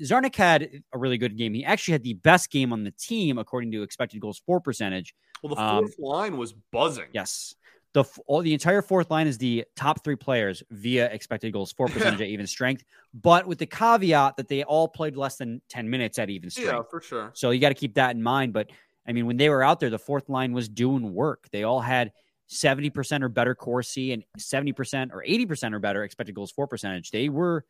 Czarnik 0.00 0.36
had 0.36 0.82
a 0.92 0.98
really 0.98 1.18
good 1.18 1.36
game. 1.36 1.54
He 1.54 1.64
actually 1.64 1.92
had 1.92 2.02
the 2.02 2.14
best 2.14 2.50
game 2.50 2.72
on 2.72 2.84
the 2.84 2.92
team 2.92 3.38
according 3.38 3.72
to 3.72 3.82
expected 3.82 4.20
goals 4.20 4.40
for 4.44 4.60
percentage. 4.60 5.14
Well, 5.42 5.54
the 5.54 5.60
Um, 5.60 5.78
fourth 5.84 5.98
line 5.98 6.36
was 6.36 6.52
buzzing. 6.52 7.08
Yes. 7.12 7.54
The 7.94 8.04
all 8.26 8.40
the 8.40 8.54
entire 8.54 8.80
fourth 8.80 9.10
line 9.10 9.26
is 9.26 9.36
the 9.36 9.66
top 9.76 10.02
three 10.02 10.16
players 10.16 10.62
via 10.70 11.06
expected 11.10 11.52
goals 11.52 11.72
for 11.72 11.88
percentage 11.88 12.22
at 12.22 12.28
even 12.28 12.46
strength, 12.46 12.84
but 13.12 13.46
with 13.46 13.58
the 13.58 13.66
caveat 13.66 14.36
that 14.38 14.48
they 14.48 14.62
all 14.64 14.88
played 14.88 15.14
less 15.14 15.36
than 15.36 15.60
10 15.68 15.90
minutes 15.90 16.18
at 16.18 16.30
even 16.30 16.48
strength. 16.48 16.72
Yeah, 16.72 16.82
for 16.88 17.02
sure. 17.02 17.30
So 17.34 17.50
you 17.50 17.60
got 17.60 17.68
to 17.68 17.74
keep 17.74 17.94
that 17.94 18.14
in 18.16 18.22
mind. 18.22 18.54
But 18.54 18.70
I 19.06 19.12
mean, 19.12 19.26
when 19.26 19.36
they 19.36 19.50
were 19.50 19.62
out 19.62 19.78
there, 19.78 19.90
the 19.90 19.98
fourth 19.98 20.30
line 20.30 20.52
was 20.54 20.70
doing 20.70 21.12
work. 21.12 21.48
They 21.52 21.64
all 21.64 21.80
had 21.80 22.12
70% 22.48 23.22
or 23.22 23.28
better 23.28 23.54
Corsi 23.54 24.12
and 24.12 24.24
70% 24.38 25.10
or 25.12 25.22
80% 25.26 25.74
or 25.74 25.78
better 25.78 26.02
expected 26.04 26.34
goals 26.34 26.50
for 26.50 26.66
percentage. 26.66 27.10
They 27.10 27.28
were 27.28 27.64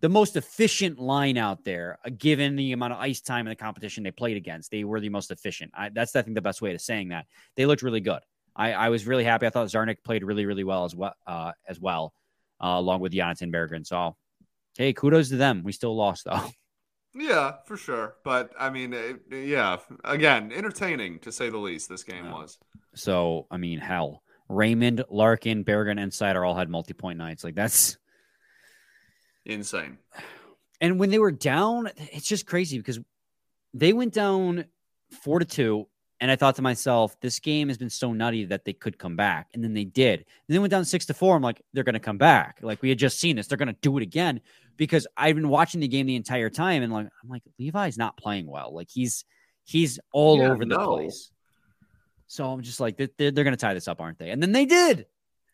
the 0.00 0.08
most 0.08 0.36
efficient 0.36 0.98
line 0.98 1.36
out 1.36 1.64
there, 1.64 1.98
uh, 2.04 2.10
given 2.16 2.56
the 2.56 2.72
amount 2.72 2.92
of 2.92 2.98
ice 2.98 3.20
time 3.20 3.46
in 3.46 3.50
the 3.50 3.56
competition 3.56 4.04
they 4.04 4.10
played 4.10 4.36
against. 4.36 4.70
They 4.70 4.84
were 4.84 5.00
the 5.00 5.08
most 5.08 5.30
efficient. 5.30 5.72
I, 5.74 5.88
that's, 5.88 6.14
I 6.14 6.22
think, 6.22 6.34
the 6.34 6.42
best 6.42 6.62
way 6.62 6.72
to 6.72 6.78
saying 6.78 7.08
that. 7.08 7.26
They 7.56 7.66
looked 7.66 7.82
really 7.82 8.00
good. 8.00 8.20
I, 8.54 8.72
I 8.72 8.88
was 8.88 9.06
really 9.06 9.24
happy. 9.24 9.46
I 9.46 9.50
thought 9.50 9.68
Czarnik 9.68 10.02
played 10.04 10.24
really, 10.24 10.46
really 10.46 10.64
well 10.64 10.84
as 10.84 10.94
well, 10.94 11.14
uh, 11.26 11.52
as 11.68 11.80
well, 11.80 12.12
uh, 12.62 12.74
along 12.76 13.00
with 13.00 13.12
Jonathan 13.12 13.52
Berggren. 13.52 13.86
So, 13.86 14.16
hey, 14.76 14.92
kudos 14.92 15.28
to 15.30 15.36
them. 15.36 15.62
We 15.64 15.72
still 15.72 15.96
lost 15.96 16.24
though. 16.24 16.50
Yeah, 17.18 17.54
for 17.64 17.78
sure. 17.78 18.16
But 18.24 18.52
I 18.60 18.68
mean, 18.68 18.92
it, 18.92 19.22
yeah, 19.30 19.78
again, 20.04 20.52
entertaining 20.52 21.20
to 21.20 21.32
say 21.32 21.48
the 21.48 21.56
least. 21.56 21.88
This 21.88 22.04
game 22.04 22.30
was. 22.30 22.58
So, 22.94 23.46
I 23.50 23.56
mean, 23.56 23.78
hell, 23.78 24.22
Raymond, 24.50 25.02
Larkin, 25.08 25.64
Berggren, 25.64 25.98
and 25.98 26.12
Seider 26.12 26.46
all 26.46 26.54
had 26.54 26.68
multi-point 26.68 27.16
nights. 27.16 27.42
Like 27.42 27.54
that's 27.54 27.96
insane. 29.46 29.98
And 30.80 30.98
when 30.98 31.10
they 31.10 31.18
were 31.18 31.32
down, 31.32 31.90
it's 31.96 32.26
just 32.26 32.46
crazy 32.46 32.78
because 32.78 32.98
they 33.72 33.92
went 33.92 34.12
down 34.12 34.66
four 35.10 35.38
to 35.38 35.44
two. 35.44 35.86
And 36.18 36.30
I 36.30 36.36
thought 36.36 36.56
to 36.56 36.62
myself, 36.62 37.20
this 37.20 37.38
game 37.40 37.68
has 37.68 37.76
been 37.76 37.90
so 37.90 38.14
nutty 38.14 38.46
that 38.46 38.64
they 38.64 38.72
could 38.72 38.98
come 38.98 39.16
back. 39.16 39.48
And 39.52 39.62
then 39.62 39.74
they 39.74 39.84
did. 39.84 40.20
And 40.20 40.54
then 40.54 40.62
went 40.62 40.70
down 40.70 40.84
six 40.86 41.04
to 41.06 41.14
four. 41.14 41.36
I'm 41.36 41.42
like, 41.42 41.60
they're 41.74 41.84
going 41.84 41.92
to 41.92 42.00
come 42.00 42.16
back. 42.16 42.58
Like 42.62 42.80
we 42.80 42.88
had 42.88 42.98
just 42.98 43.20
seen 43.20 43.36
this. 43.36 43.48
They're 43.48 43.58
going 43.58 43.68
to 43.68 43.76
do 43.82 43.96
it 43.98 44.02
again 44.02 44.40
because 44.78 45.06
I've 45.16 45.34
been 45.34 45.50
watching 45.50 45.80
the 45.80 45.88
game 45.88 46.06
the 46.06 46.16
entire 46.16 46.48
time. 46.48 46.82
And 46.82 46.90
like, 46.90 47.08
I'm 47.22 47.28
like, 47.28 47.42
Levi's 47.58 47.98
not 47.98 48.16
playing 48.16 48.46
well. 48.46 48.74
Like 48.74 48.88
he's, 48.90 49.26
he's 49.64 50.00
all 50.10 50.38
yeah, 50.38 50.48
over 50.48 50.64
the 50.64 50.76
no. 50.76 50.86
place. 50.86 51.30
So 52.28 52.50
I'm 52.50 52.62
just 52.62 52.80
like, 52.80 52.96
they're, 52.96 53.10
they're, 53.18 53.30
they're 53.30 53.44
going 53.44 53.56
to 53.56 53.60
tie 53.60 53.74
this 53.74 53.86
up, 53.86 54.00
aren't 54.00 54.18
they? 54.18 54.30
And 54.30 54.42
then 54.42 54.52
they 54.52 54.64
did. 54.64 55.06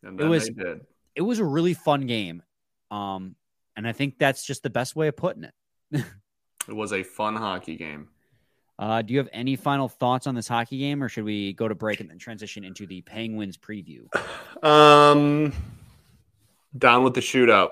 And 0.04 0.20
it 0.20 0.26
was, 0.26 0.48
did. 0.48 0.82
It 1.16 1.22
was 1.22 1.40
a 1.40 1.44
really 1.44 1.74
fun 1.74 2.06
game. 2.06 2.40
Um, 2.92 3.34
and 3.76 3.86
I 3.86 3.92
think 3.92 4.18
that's 4.18 4.44
just 4.44 4.62
the 4.62 4.70
best 4.70 4.96
way 4.96 5.08
of 5.08 5.16
putting 5.16 5.44
it. 5.44 5.54
it 6.68 6.74
was 6.74 6.92
a 6.92 7.02
fun 7.02 7.36
hockey 7.36 7.76
game. 7.76 8.08
Uh, 8.78 9.02
do 9.02 9.12
you 9.12 9.18
have 9.18 9.28
any 9.32 9.54
final 9.54 9.88
thoughts 9.88 10.26
on 10.26 10.34
this 10.34 10.48
hockey 10.48 10.78
game, 10.78 11.02
or 11.02 11.08
should 11.08 11.24
we 11.24 11.52
go 11.52 11.68
to 11.68 11.74
break 11.74 12.00
and 12.00 12.10
then 12.10 12.18
transition 12.18 12.64
into 12.64 12.86
the 12.86 13.00
Penguins 13.02 13.56
preview? 13.56 14.06
Um, 14.62 15.52
down 16.78 17.02
with 17.02 17.14
the 17.14 17.20
shootout. 17.20 17.70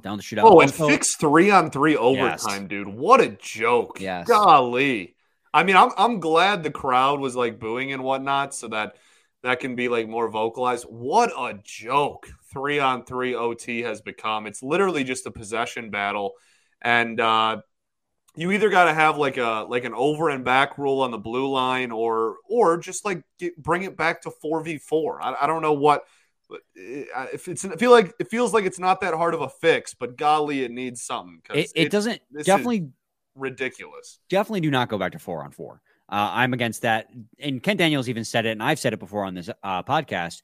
Down 0.00 0.16
the 0.16 0.22
shootout. 0.22 0.44
Oh, 0.44 0.60
and 0.60 0.72
fix 0.72 1.16
three 1.16 1.50
on 1.50 1.70
three 1.70 1.98
overtime, 1.98 2.62
yes. 2.62 2.68
dude. 2.68 2.88
What 2.88 3.20
a 3.20 3.28
joke! 3.28 4.00
Yes. 4.00 4.26
Golly. 4.26 5.16
I 5.52 5.64
mean, 5.64 5.76
I'm 5.76 5.90
I'm 5.98 6.20
glad 6.20 6.62
the 6.62 6.70
crowd 6.70 7.20
was 7.20 7.36
like 7.36 7.58
booing 7.58 7.92
and 7.92 8.02
whatnot, 8.02 8.54
so 8.54 8.68
that 8.68 8.96
that 9.48 9.60
can 9.60 9.74
be 9.74 9.88
like 9.88 10.06
more 10.06 10.28
vocalized. 10.28 10.84
What 10.84 11.30
a 11.30 11.58
joke! 11.64 12.28
Three 12.52 12.78
on 12.78 13.04
three 13.04 13.34
OT 13.34 13.80
has 13.80 14.02
become. 14.02 14.46
It's 14.46 14.62
literally 14.62 15.04
just 15.04 15.26
a 15.26 15.30
possession 15.30 15.90
battle, 15.90 16.34
and 16.82 17.18
uh, 17.18 17.62
you 18.36 18.52
either 18.52 18.68
got 18.68 18.84
to 18.84 18.94
have 18.94 19.16
like 19.16 19.38
a 19.38 19.64
like 19.68 19.84
an 19.84 19.94
over 19.94 20.28
and 20.28 20.44
back 20.44 20.76
rule 20.76 21.00
on 21.00 21.10
the 21.10 21.18
blue 21.18 21.48
line, 21.48 21.90
or 21.90 22.36
or 22.48 22.76
just 22.76 23.06
like 23.06 23.22
get, 23.38 23.56
bring 23.56 23.82
it 23.82 23.96
back 23.96 24.22
to 24.22 24.30
four 24.30 24.62
v 24.62 24.76
four. 24.76 25.18
I 25.22 25.46
don't 25.46 25.62
know 25.62 25.72
what. 25.72 26.04
If 26.74 27.48
it's, 27.48 27.64
I 27.64 27.76
feel 27.76 27.90
like 27.90 28.14
it 28.18 28.30
feels 28.30 28.54
like 28.54 28.64
it's 28.64 28.78
not 28.78 29.00
that 29.00 29.12
hard 29.14 29.34
of 29.34 29.40
a 29.40 29.48
fix, 29.48 29.94
but 29.94 30.16
golly, 30.16 30.62
it 30.62 30.70
needs 30.70 31.02
something. 31.02 31.40
It, 31.54 31.72
it 31.74 31.90
doesn't 31.90 32.20
definitely 32.42 32.88
ridiculous. 33.34 34.18
Definitely 34.28 34.60
do 34.60 34.70
not 34.70 34.88
go 34.88 34.98
back 34.98 35.12
to 35.12 35.18
four 35.18 35.42
on 35.42 35.52
four. 35.52 35.80
Uh, 36.10 36.30
I'm 36.32 36.54
against 36.54 36.82
that. 36.82 37.08
And 37.38 37.62
Kent 37.62 37.78
Daniels 37.78 38.08
even 38.08 38.24
said 38.24 38.46
it, 38.46 38.50
and 38.50 38.62
I've 38.62 38.78
said 38.78 38.92
it 38.92 38.98
before 38.98 39.24
on 39.24 39.34
this 39.34 39.50
uh, 39.62 39.82
podcast. 39.82 40.42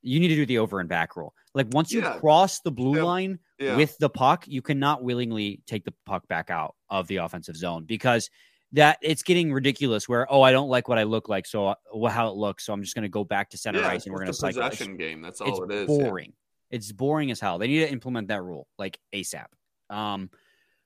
You 0.00 0.18
need 0.18 0.28
to 0.28 0.34
do 0.34 0.46
the 0.46 0.58
over 0.58 0.80
and 0.80 0.88
back 0.88 1.16
rule. 1.16 1.34
Like 1.54 1.68
once 1.70 1.92
you 1.92 2.00
yeah. 2.00 2.18
cross 2.18 2.60
the 2.60 2.72
blue 2.72 2.96
yeah. 2.96 3.04
line 3.04 3.38
yeah. 3.58 3.76
with 3.76 3.96
the 3.98 4.08
puck, 4.08 4.44
you 4.48 4.62
cannot 4.62 5.04
willingly 5.04 5.62
take 5.66 5.84
the 5.84 5.94
puck 6.06 6.26
back 6.28 6.50
out 6.50 6.74
of 6.90 7.06
the 7.06 7.16
offensive 7.16 7.56
zone 7.56 7.84
because 7.84 8.30
that 8.72 8.98
it's 9.02 9.22
getting 9.22 9.52
ridiculous. 9.52 10.08
Where 10.08 10.26
oh, 10.32 10.42
I 10.42 10.50
don't 10.50 10.68
like 10.68 10.88
what 10.88 10.98
I 10.98 11.04
look 11.04 11.28
like, 11.28 11.46
so 11.46 11.68
uh, 11.68 12.08
how 12.08 12.28
it 12.28 12.36
looks, 12.36 12.64
so 12.64 12.72
I'm 12.72 12.82
just 12.82 12.94
going 12.94 13.02
to 13.02 13.08
go 13.08 13.22
back 13.22 13.50
to 13.50 13.58
center 13.58 13.84
ice 13.84 14.06
and 14.06 14.12
we're 14.12 14.20
going 14.20 14.28
to 14.28 14.34
cycle. 14.34 14.62
Possession 14.62 14.96
game. 14.96 15.20
That's 15.20 15.40
all 15.40 15.62
it's 15.62 15.72
it 15.72 15.78
is. 15.82 15.86
Boring. 15.86 16.32
It's 16.70 16.90
boring 16.90 17.30
as 17.30 17.38
hell. 17.38 17.58
They 17.58 17.68
need 17.68 17.80
to 17.80 17.90
implement 17.90 18.28
that 18.28 18.42
rule 18.42 18.66
like 18.78 18.98
ASAP. 19.14 19.46
Um, 19.90 20.30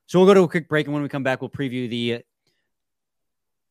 so 0.07 0.19
we'll 0.19 0.27
go 0.27 0.35
to 0.35 0.43
a 0.43 0.49
quick 0.49 0.69
break, 0.69 0.87
and 0.87 0.95
when 0.95 1.03
we 1.03 1.09
come 1.09 1.23
back, 1.23 1.41
we'll 1.41 1.51
preview 1.51 1.89
the, 1.89 2.23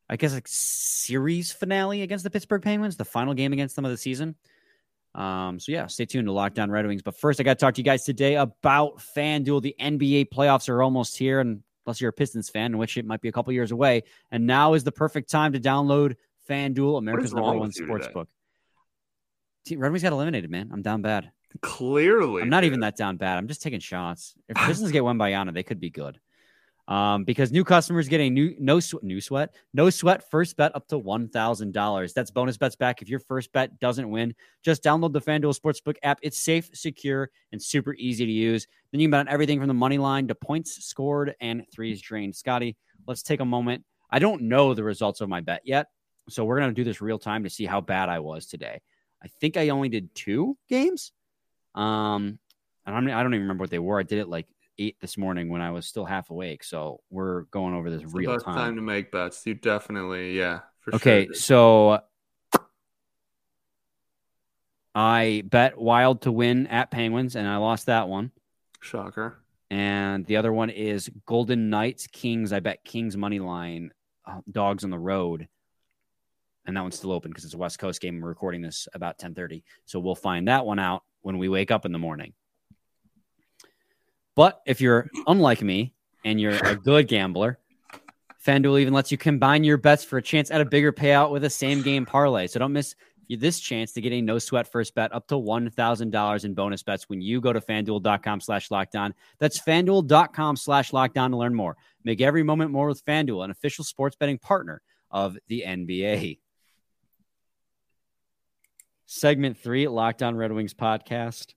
I 0.10 0.18
guess, 0.18 0.34
like 0.34 0.48
series 0.48 1.52
finale 1.52 2.02
against 2.02 2.24
the 2.24 2.30
Pittsburgh 2.30 2.62
Penguins, 2.62 2.98
the 2.98 3.06
final 3.06 3.34
game 3.34 3.54
against 3.54 3.76
them 3.76 3.86
of 3.86 3.92
the 3.92 3.98
season. 3.98 4.36
Um, 5.16 5.60
so 5.60 5.72
yeah, 5.72 5.88
stay 5.88 6.06
tuned 6.06 6.28
to 6.28 6.32
Locked 6.32 6.60
On 6.60 6.70
Red 6.70 6.86
Wings. 6.86 7.02
But 7.02 7.18
first, 7.18 7.40
I 7.40 7.44
got 7.44 7.58
to 7.58 7.66
talk 7.66 7.74
to 7.76 7.82
you 7.82 7.86
guys 7.86 8.04
today 8.04 8.36
about 8.36 8.98
FanDuel. 8.98 9.62
The 9.62 9.76
NBA 9.80 10.30
playoffs 10.30 10.70
are 10.70 10.84
almost 10.84 11.18
here, 11.18 11.40
and 11.40 11.64
unless 11.86 12.02
you're 12.02 12.10
a 12.10 12.14
Pistons 12.14 12.50
fan, 12.50 12.74
in 12.74 12.78
which 12.78 12.98
it 12.98 13.06
might 13.06 13.22
be 13.22 13.30
a 13.30 13.32
couple 13.32 13.54
years 13.54 13.72
away, 13.72 14.04
and 14.30 14.46
now 14.46 14.74
is 14.74 14.84
the 14.84 14.92
perfect 14.92 15.32
time 15.32 15.54
to 15.54 15.60
download 15.60 16.16
FanDuel, 16.50 16.98
America's 16.98 17.34
number 17.34 17.58
one 17.58 17.72
sports 17.72 18.08
book. 18.10 18.28
Red 19.72 19.92
Wings 19.92 20.04
got 20.04 20.12
eliminated, 20.12 20.52
man. 20.52 20.70
I'm 20.72 20.84
down 20.84 21.02
bad. 21.02 21.32
Clearly, 21.62 22.42
I'm 22.42 22.50
not 22.50 22.66
even 22.66 22.82
that 22.82 22.98
down 22.98 23.16
bad. 23.16 23.38
I'm 23.38 23.48
just 23.48 23.62
taking 23.62 23.80
shots. 23.80 24.36
If 24.50 24.58
Pistons 24.68 24.92
get 24.92 25.04
Wembanyama, 25.04 25.54
they 25.54 25.64
could 25.64 25.80
be 25.80 25.90
good 25.90 26.20
um, 26.88 27.24
because 27.24 27.52
new 27.52 27.64
customers 27.64 28.08
get 28.08 28.20
a 28.20 28.30
new 28.30 28.56
no 28.60 28.80
sweat 28.80 29.04
new 29.04 29.20
sweat 29.20 29.56
no 29.74 29.90
sweat 29.90 30.30
first 30.30 30.56
bet 30.56 30.76
up 30.76 30.88
to 30.88 30.98
one 30.98 31.28
thousand 31.28 31.74
dollars. 31.74 32.14
That's 32.14 32.32
bonus 32.32 32.58
bets 32.58 32.76
back 32.76 33.02
if 33.02 33.10
your 33.10 33.20
first 33.20 33.52
bet 33.52 33.80
doesn't 33.80 34.10
win. 34.10 34.36
Just 34.64 34.84
download 34.84 35.14
the 35.14 35.22
FanDuel 35.22 35.60
Sportsbook 35.60 35.98
app. 36.04 36.20
It's 36.22 36.38
safe, 36.38 36.70
secure, 36.74 37.30
and 37.52 37.62
super 37.62 37.96
easy 37.96 38.26
to 38.26 38.32
use. 38.32 38.68
Then 38.92 39.02
you 39.02 39.08
can 39.08 39.12
bet 39.12 39.20
on 39.22 39.28
everything 39.28 39.60
from 39.60 39.68
the 39.68 39.74
money 39.74 39.98
line 39.98 40.28
to 40.28 40.36
points 40.36 40.86
scored 40.86 41.36
and 41.42 41.64
threes 41.74 42.02
drained. 42.02 42.36
Scotty, 42.36 42.78
let's 43.08 43.24
take 43.24 43.40
a 43.40 43.46
moment. 43.46 43.84
I 44.12 44.20
don't 44.20 44.44
know 44.44 44.74
the 44.74 44.84
results 44.84 45.22
of 45.22 45.30
my 45.30 45.42
bet 45.42 45.62
yet, 45.66 45.88
so 46.30 46.46
we're 46.46 46.60
gonna 46.60 46.74
do 46.74 46.84
this 46.84 47.02
real 47.02 47.20
time 47.20 47.44
to 47.44 47.50
see 47.50 47.66
how 47.66 47.82
bad 47.82 48.10
I 48.10 48.20
was 48.20 48.46
today. 48.46 48.82
I 49.24 49.28
think 49.28 49.58
I 49.58 49.70
only 49.70 49.90
did 49.90 50.14
two 50.14 50.56
games. 50.70 51.12
Um, 51.74 52.38
and 52.86 52.96
I'm, 52.96 53.08
I 53.08 53.24
don't 53.24 53.34
even 53.34 53.42
remember 53.42 53.64
what 53.64 53.72
they 53.72 53.80
were. 53.80 54.00
I 54.00 54.04
did 54.04 54.20
it 54.20 54.30
like 54.30 54.46
eight 54.78 54.98
this 55.00 55.18
morning 55.18 55.50
when 55.50 55.62
I 55.62 55.72
was 55.72 55.86
still 55.86 56.06
half 56.06 56.30
awake. 56.30 56.64
So 56.64 57.02
we're 57.10 57.42
going 57.44 57.74
over 57.74 57.90
this 57.90 58.04
it's 58.04 58.14
real 58.14 58.40
time. 58.40 58.56
Time 58.56 58.76
to 58.76 58.82
make 58.82 59.12
bets. 59.12 59.46
You 59.46 59.54
definitely, 59.54 60.38
yeah. 60.38 60.62
okay, 60.94 61.26
sure. 61.28 61.36
so 61.36 62.00
I 64.96 65.44
bet 65.46 65.78
Wild 65.78 66.22
to 66.22 66.32
win 66.32 66.68
at 66.68 66.90
Penguins, 66.90 67.36
and 67.36 67.48
I 67.48 67.58
lost 67.58 67.88
that 67.88 68.08
one. 68.08 68.32
Shocker. 68.80 69.40
And 69.70 70.26
the 70.26 70.38
other 70.38 70.54
one 70.54 70.70
is 70.70 71.10
Golden 71.26 71.70
Knights 71.70 72.08
Kings. 72.08 72.54
I 72.54 72.62
bet 72.62 72.86
Kings 72.86 73.18
money 73.18 73.40
line 73.40 73.92
uh, 74.26 74.40
dogs 74.50 74.86
on 74.86 74.92
the 74.92 75.00
road, 75.00 75.50
and 76.66 76.78
that 76.78 76.82
one's 76.82 76.96
still 76.96 77.12
open 77.12 77.32
because 77.32 77.44
it's 77.44 77.56
a 77.56 77.58
West 77.58 77.78
Coast 77.78 78.00
game. 78.00 78.22
We're 78.22 78.30
recording 78.30 78.62
this 78.62 78.88
about 78.94 79.18
ten 79.18 79.36
thirty, 79.36 79.64
so 79.86 80.00
we'll 80.00 80.16
find 80.16 80.48
that 80.48 80.66
one 80.66 80.80
out 80.80 81.04
when 81.22 81.40
we 81.40 81.50
wake 81.50 81.72
up 81.72 81.86
in 81.86 81.92
the 81.92 82.00
morning. 82.00 82.34
But 84.36 84.62
if 84.66 84.82
you're 84.82 85.10
unlike 85.28 85.62
me 85.62 85.94
and 86.24 86.40
you're 86.40 86.56
a 86.56 86.76
good 86.84 87.08
gambler, 87.08 87.60
FanDuel 88.46 88.80
even 88.80 88.94
lets 88.94 89.12
you 89.12 89.18
combine 89.18 89.64
your 89.64 89.78
bets 89.78 90.04
for 90.04 90.18
a 90.18 90.22
chance 90.22 90.52
at 90.52 90.62
a 90.62 90.66
bigger 90.66 90.94
payout 90.94 91.32
with 91.32 91.44
a 91.46 91.50
same 91.50 91.82
game 91.82 92.06
parlay. 92.06 92.48
So 92.48 92.60
don't 92.60 92.74
miss 92.74 92.96
this 93.28 93.60
chance 93.60 93.92
to 93.94 94.02
get 94.02 94.14
a 94.14 94.22
no 94.22 94.38
sweat 94.38 94.68
first 94.68 94.94
bet 94.94 95.14
up 95.14 95.28
to 95.30 95.36
$1,000 95.36 96.46
in 96.46 96.54
bonus 96.54 96.84
bets 96.84 97.10
when 97.10 97.22
you 97.22 97.42
go 97.42 97.52
to 97.52 97.60
fanduel.com 97.60 98.40
slash 98.42 98.70
lockdown. 98.70 99.14
That's 99.40 99.60
fanduel.com 99.60 100.58
slash 100.58 100.92
lockdown 100.92 101.32
to 101.32 101.38
learn 101.38 101.56
more. 101.56 101.76
Make 102.04 102.22
every 102.22 102.44
moment 102.44 102.70
more 102.70 102.88
with 102.88 103.04
FanDuel, 103.04 103.44
an 103.44 103.52
official 103.52 103.84
sports 103.84 104.16
betting 104.16 104.38
partner 104.38 104.82
of 105.10 105.38
the 105.48 105.64
NBA. 105.66 106.40
Segment 109.08 109.58
three, 109.58 109.88
Locked 109.88 110.22
On 110.22 110.36
Red 110.36 110.52
Wings 110.52 110.74
podcast 110.74 111.54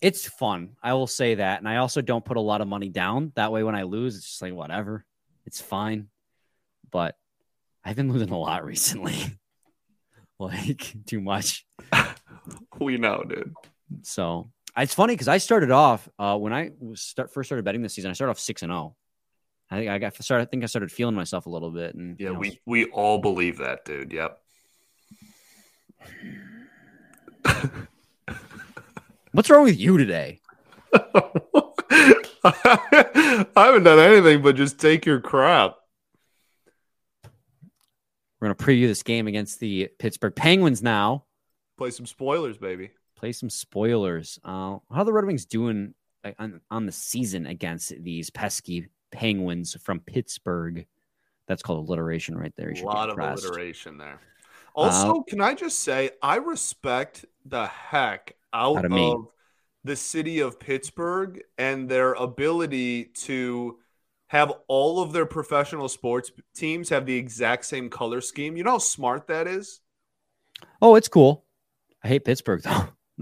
it's 0.00 0.26
fun. 0.26 0.76
I 0.82 0.94
will 0.94 1.06
say 1.06 1.36
that. 1.36 1.58
And 1.58 1.68
I 1.68 1.76
also 1.76 2.00
don't 2.00 2.24
put 2.24 2.36
a 2.36 2.40
lot 2.40 2.60
of 2.60 2.68
money 2.68 2.88
down. 2.88 3.32
That 3.36 3.52
way, 3.52 3.62
when 3.62 3.74
I 3.74 3.82
lose, 3.82 4.16
it's 4.16 4.26
just 4.26 4.42
like, 4.42 4.54
whatever. 4.54 5.04
It's 5.46 5.60
fine. 5.60 6.08
But 6.90 7.16
I've 7.84 7.96
been 7.96 8.12
losing 8.12 8.30
a 8.30 8.38
lot 8.38 8.64
recently. 8.64 9.16
like, 10.38 10.94
too 11.06 11.20
much. 11.20 11.66
we 12.80 12.96
know, 12.96 13.22
dude. 13.28 13.54
So 14.02 14.50
it's 14.76 14.94
funny 14.94 15.14
because 15.14 15.28
I 15.28 15.38
started 15.38 15.70
off 15.70 16.08
uh, 16.18 16.36
when 16.38 16.52
I 16.52 16.70
was 16.78 17.00
start, 17.00 17.32
first 17.32 17.48
started 17.48 17.64
betting 17.64 17.82
this 17.82 17.94
season. 17.94 18.10
I 18.10 18.14
started 18.14 18.30
off 18.30 18.38
six 18.38 18.62
and 18.62 18.70
zero. 18.70 18.78
Oh. 18.78 18.96
I 19.72 19.76
think 19.78 19.90
I 19.90 19.98
got 19.98 20.20
started. 20.22 20.42
I 20.42 20.46
think 20.46 20.64
I 20.64 20.66
started 20.66 20.90
feeling 20.90 21.14
myself 21.14 21.46
a 21.46 21.50
little 21.50 21.70
bit. 21.70 21.94
And 21.94 22.18
yeah, 22.18 22.28
you 22.28 22.32
know, 22.32 22.38
we 22.40 22.60
we 22.66 22.86
all 22.86 23.18
believe 23.18 23.58
that, 23.58 23.84
dude. 23.84 24.12
Yep. 24.12 24.40
What's 29.32 29.50
wrong 29.50 29.64
with 29.64 29.78
you 29.78 29.96
today? 29.96 30.40
I 30.92 30.98
haven't 33.54 33.84
done 33.84 33.98
anything 33.98 34.42
but 34.42 34.56
just 34.56 34.80
take 34.80 35.06
your 35.06 35.20
crap. 35.20 35.76
We're 38.40 38.48
going 38.48 38.56
to 38.56 38.64
preview 38.64 38.86
this 38.86 39.02
game 39.02 39.26
against 39.26 39.60
the 39.60 39.90
Pittsburgh 39.98 40.34
Penguins 40.34 40.82
now. 40.82 41.24
Play 41.76 41.90
some 41.90 42.06
spoilers, 42.06 42.56
baby. 42.56 42.90
Play 43.16 43.32
some 43.32 43.50
spoilers. 43.50 44.38
Uh, 44.44 44.48
how 44.48 44.82
are 44.90 45.04
the 45.04 45.12
Red 45.12 45.26
Wings 45.26 45.44
doing 45.44 45.94
on, 46.38 46.60
on 46.70 46.86
the 46.86 46.92
season 46.92 47.46
against 47.46 47.92
these 48.02 48.30
pesky 48.30 48.88
Penguins 49.10 49.76
from 49.80 50.00
Pittsburgh. 50.00 50.86
That's 51.46 51.62
called 51.62 51.88
alliteration 51.88 52.36
right 52.36 52.52
there. 52.56 52.70
A 52.70 52.84
lot 52.84 53.10
of 53.10 53.18
alliteration 53.18 53.98
there. 53.98 54.20
Also, 54.74 55.18
uh, 55.18 55.22
can 55.24 55.40
I 55.40 55.54
just 55.54 55.80
say 55.80 56.10
I 56.22 56.36
respect 56.36 57.24
the 57.44 57.66
heck 57.66 58.36
out, 58.52 58.78
out 58.78 58.84
of, 58.86 58.92
of 58.92 59.26
the 59.84 59.96
city 59.96 60.40
of 60.40 60.60
Pittsburgh 60.60 61.42
and 61.58 61.88
their 61.88 62.12
ability 62.14 63.04
to 63.04 63.78
have 64.28 64.52
all 64.68 65.02
of 65.02 65.12
their 65.12 65.26
professional 65.26 65.88
sports 65.88 66.30
teams 66.54 66.88
have 66.90 67.06
the 67.06 67.16
exact 67.16 67.64
same 67.64 67.88
color 67.90 68.20
scheme. 68.20 68.56
You 68.56 68.64
know 68.64 68.72
how 68.72 68.78
smart 68.78 69.26
that 69.28 69.46
is? 69.46 69.80
Oh, 70.80 70.94
it's 70.94 71.08
cool. 71.08 71.44
I 72.04 72.08
hate 72.08 72.24
Pittsburgh 72.24 72.62
though. 72.64 72.70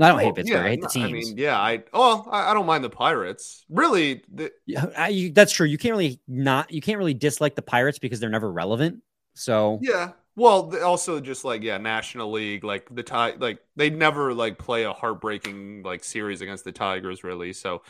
I 0.01 0.09
don't 0.11 0.21
hate 0.21 0.27
oh, 0.27 0.33
Pittsburgh. 0.33 0.59
Yeah, 0.59 0.65
I 0.65 0.69
hate 0.69 0.81
the 0.81 0.89
teams. 0.89 1.09
I 1.09 1.13
mean, 1.13 1.39
yeah, 1.39 1.59
I 1.59 1.83
oh, 1.93 2.27
I, 2.31 2.51
I 2.51 2.55
don't 2.55 2.67
mind 2.67 2.85
the 2.85 2.91
Pirates. 2.91 3.65
Really, 3.69 4.23
the, 4.33 4.53
yeah, 4.65 4.87
I, 4.97 5.33
that's 5.35 5.53
true. 5.53 5.67
You 5.67 5.79
can't 5.79 5.93
really 5.93 6.21
not 6.29 6.71
you 6.73 6.81
can't 6.81 6.99
really 6.99 7.15
dislike 7.15 7.57
the 7.57 7.63
Pirates 7.63 7.99
because 7.99 8.21
they're 8.21 8.31
never 8.31 8.51
relevant. 8.51 9.03
So 9.35 9.79
yeah, 9.83 10.13
well, 10.39 10.73
also 10.85 11.21
just 11.21 11.45
like 11.45 11.63
yeah, 11.63 11.79
National 11.79 12.31
League, 12.31 12.63
like 12.63 12.95
the 12.95 13.03
tie, 13.03 13.35
like 13.39 13.59
they 13.77 13.91
never 13.91 14.33
like 14.33 14.57
play 14.57 14.85
a 14.85 14.93
heartbreaking 14.93 15.83
like 15.83 16.05
series 16.05 16.41
against 16.41 16.65
the 16.65 16.73
Tigers, 16.73 17.25
really. 17.25 17.53
So 17.53 17.83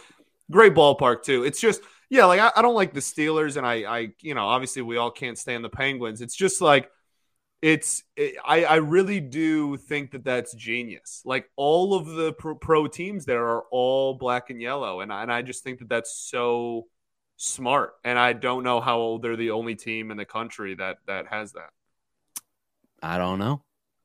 great 0.50 0.74
ballpark 0.74 1.22
too. 1.22 1.44
It's 1.44 1.60
just 1.60 1.82
yeah, 2.08 2.24
like 2.24 2.40
I, 2.40 2.50
I 2.56 2.62
don't 2.62 2.74
like 2.74 2.94
the 2.94 3.00
Steelers, 3.00 3.56
and 3.58 3.66
I 3.66 3.74
I 3.84 4.08
you 4.20 4.34
know 4.34 4.46
obviously 4.46 4.82
we 4.82 4.96
all 4.96 5.10
can't 5.10 5.38
stand 5.38 5.62
the 5.62 5.68
Penguins. 5.68 6.22
It's 6.22 6.34
just 6.34 6.62
like 6.62 6.90
it's 7.60 8.02
it, 8.16 8.36
I 8.44 8.64
I 8.64 8.76
really 8.76 9.20
do 9.20 9.76
think 9.76 10.12
that 10.12 10.24
that's 10.24 10.54
genius. 10.54 11.22
Like 11.26 11.50
all 11.56 11.94
of 11.94 12.06
the 12.06 12.32
pro, 12.32 12.54
pro 12.54 12.86
teams 12.86 13.26
there 13.26 13.46
are 13.46 13.64
all 13.70 14.14
black 14.14 14.50
and 14.50 14.60
yellow, 14.62 15.00
and 15.00 15.12
I, 15.12 15.22
and 15.22 15.32
I 15.32 15.42
just 15.42 15.64
think 15.64 15.80
that 15.80 15.88
that's 15.90 16.14
so 16.14 16.86
smart. 17.36 17.92
And 18.04 18.18
I 18.18 18.32
don't 18.32 18.64
know 18.64 18.80
how 18.80 19.18
they're 19.22 19.36
the 19.36 19.50
only 19.50 19.74
team 19.74 20.10
in 20.10 20.16
the 20.16 20.24
country 20.24 20.74
that 20.76 20.98
that 21.06 21.26
has 21.28 21.52
that. 21.52 21.70
I 23.02 23.18
don't 23.18 23.38
know. 23.38 23.62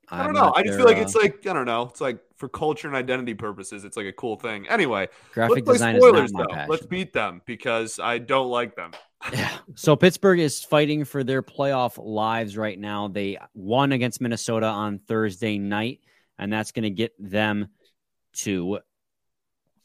I'm 0.10 0.22
I 0.22 0.28
do 0.28 0.34
not 0.34 0.46
know. 0.46 0.54
I 0.56 0.64
just 0.64 0.78
feel 0.78 0.86
like 0.86 0.98
uh, 0.98 1.02
it's 1.02 1.16
like 1.16 1.46
I 1.48 1.54
don't 1.54 1.66
know. 1.66 1.84
It's 1.84 2.02
like 2.02 2.20
for 2.36 2.50
culture 2.50 2.88
and 2.88 2.96
identity 2.96 3.34
purposes, 3.34 3.86
it's 3.86 3.98
like 3.98 4.06
a 4.06 4.12
cool 4.14 4.36
thing. 4.36 4.68
Anyway, 4.68 5.08
graphic 5.34 5.66
design 5.66 5.96
spoilers, 5.96 6.26
is 6.26 6.34
not 6.34 6.52
my 6.52 6.66
though. 6.66 6.72
Let's 6.72 6.86
beat 6.86 7.14
them 7.14 7.42
because 7.46 8.00
I 8.00 8.18
don't 8.18 8.50
like 8.50 8.76
them. 8.76 8.92
yeah. 9.34 9.52
So 9.76 9.96
Pittsburgh 9.96 10.40
is 10.40 10.64
fighting 10.64 11.06
for 11.06 11.24
their 11.24 11.42
playoff 11.42 11.98
lives 11.98 12.58
right 12.58 12.78
now. 12.78 13.08
They 13.08 13.38
won 13.54 13.94
against 13.94 14.20
Minnesota 14.22 14.68
on 14.68 15.00
Thursday 15.00 15.58
night, 15.58 16.02
and 16.38 16.52
that's 16.52 16.72
going 16.72 16.84
to 16.84 16.90
get 16.90 17.14
them 17.18 17.70
to 18.34 18.80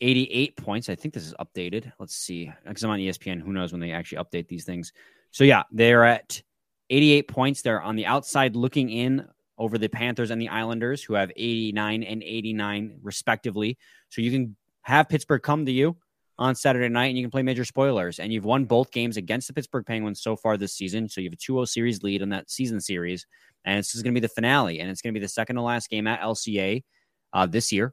88 0.00 0.56
points. 0.56 0.88
I 0.88 0.94
think 0.94 1.14
this 1.14 1.26
is 1.26 1.34
updated. 1.34 1.92
Let's 1.98 2.14
see. 2.14 2.52
Because 2.66 2.82
I'm 2.82 2.90
on 2.90 2.98
ESPN. 2.98 3.40
Who 3.40 3.52
knows 3.52 3.72
when 3.72 3.80
they 3.80 3.92
actually 3.92 4.18
update 4.18 4.48
these 4.48 4.64
things? 4.64 4.92
So 5.30 5.44
yeah, 5.44 5.62
they're 5.70 6.04
at 6.04 6.42
88 6.90 7.28
points. 7.28 7.62
They're 7.62 7.82
on 7.82 7.96
the 7.96 8.06
outside 8.06 8.56
looking 8.56 8.90
in 8.90 9.26
over 9.58 9.76
the 9.76 9.88
Panthers 9.88 10.30
and 10.30 10.40
the 10.40 10.48
Islanders, 10.48 11.02
who 11.02 11.14
have 11.14 11.30
89 11.36 12.02
and 12.02 12.22
89 12.22 12.98
respectively. 13.02 13.76
So 14.08 14.22
you 14.22 14.30
can 14.30 14.56
have 14.82 15.08
Pittsburgh 15.08 15.42
come 15.42 15.66
to 15.66 15.72
you 15.72 15.96
on 16.38 16.54
Saturday 16.54 16.88
night 16.88 17.06
and 17.06 17.18
you 17.18 17.24
can 17.24 17.30
play 17.30 17.42
major 17.42 17.64
spoilers. 17.64 18.20
And 18.20 18.32
you've 18.32 18.44
won 18.44 18.64
both 18.64 18.92
games 18.92 19.16
against 19.16 19.48
the 19.48 19.54
Pittsburgh 19.54 19.84
Penguins 19.84 20.22
so 20.22 20.36
far 20.36 20.56
this 20.56 20.74
season. 20.74 21.08
So 21.08 21.20
you 21.20 21.28
have 21.28 21.34
a 21.34 21.36
2 21.36 21.54
0 21.54 21.64
series 21.64 22.02
lead 22.02 22.22
in 22.22 22.28
that 22.30 22.50
season 22.50 22.80
series. 22.80 23.26
And 23.64 23.78
this 23.78 23.94
is 23.94 24.02
going 24.02 24.14
to 24.14 24.20
be 24.20 24.24
the 24.24 24.32
finale. 24.32 24.80
And 24.80 24.88
it's 24.88 25.02
going 25.02 25.12
to 25.12 25.18
be 25.18 25.24
the 25.24 25.28
second 25.28 25.56
to 25.56 25.62
last 25.62 25.90
game 25.90 26.06
at 26.06 26.20
LCA 26.20 26.84
uh, 27.32 27.46
this 27.46 27.72
year. 27.72 27.92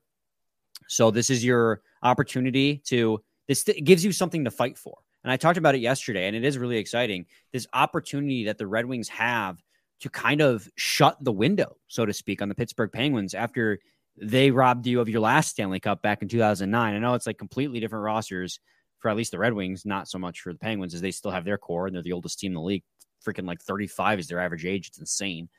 So 0.88 1.10
this 1.10 1.30
is 1.30 1.44
your 1.44 1.82
opportunity 2.04 2.82
to, 2.86 3.22
this 3.48 3.64
gives 3.64 4.06
you 4.06 4.12
something 4.12 4.46
to 4.46 4.52
fight 4.52 4.78
for. 4.78 4.98
And 5.26 5.32
I 5.32 5.38
talked 5.38 5.58
about 5.58 5.74
it 5.74 5.80
yesterday, 5.80 6.28
and 6.28 6.36
it 6.36 6.46
is 6.46 6.60
really 6.60 6.78
exciting. 6.78 7.26
This 7.52 7.66
opportunity 7.74 8.46
that 8.46 8.60
the 8.60 8.68
Red 8.68 8.86
Wings 8.86 9.10
have 9.10 9.58
to 10.02 10.10
kind 10.12 10.40
of 10.40 10.70
shut 10.76 11.18
the 11.20 11.32
window, 11.32 11.78
so 11.88 12.06
to 12.06 12.14
speak, 12.14 12.44
on 12.44 12.48
the 12.48 12.54
Pittsburgh 12.54 12.92
Penguins 12.92 13.34
after 13.34 13.80
they 14.22 14.52
robbed 14.52 14.86
you 14.86 15.00
of 15.00 15.10
your 15.10 15.22
last 15.22 15.50
Stanley 15.50 15.80
Cup 15.80 16.04
back 16.04 16.22
in 16.22 16.28
2009. 16.28 16.94
I 16.94 17.00
know 17.00 17.16
it's 17.16 17.26
like 17.26 17.40
completely 17.40 17.80
different 17.80 18.04
rosters 18.04 18.60
for 19.00 19.10
at 19.10 19.18
least 19.18 19.32
the 19.32 19.40
Red 19.40 19.54
Wings, 19.54 19.84
not 19.84 20.08
so 20.08 20.20
much 20.20 20.42
for 20.42 20.54
the 20.54 20.60
Penguins, 20.60 20.94
as 20.94 21.02
they 21.02 21.10
still 21.10 21.32
have 21.32 21.44
their 21.44 21.58
core 21.58 21.88
and 21.88 21.96
they're 21.96 22.04
the 22.04 22.12
oldest 22.12 22.38
team 22.38 22.52
in 22.52 22.56
the 22.56 22.62
league. 22.62 22.84
Freaking 23.26 23.48
like 23.48 23.64
35 23.64 24.20
is 24.20 24.28
their 24.28 24.40
average 24.40 24.64
age. 24.64 24.90
It's 24.90 25.00
insane. 25.00 25.50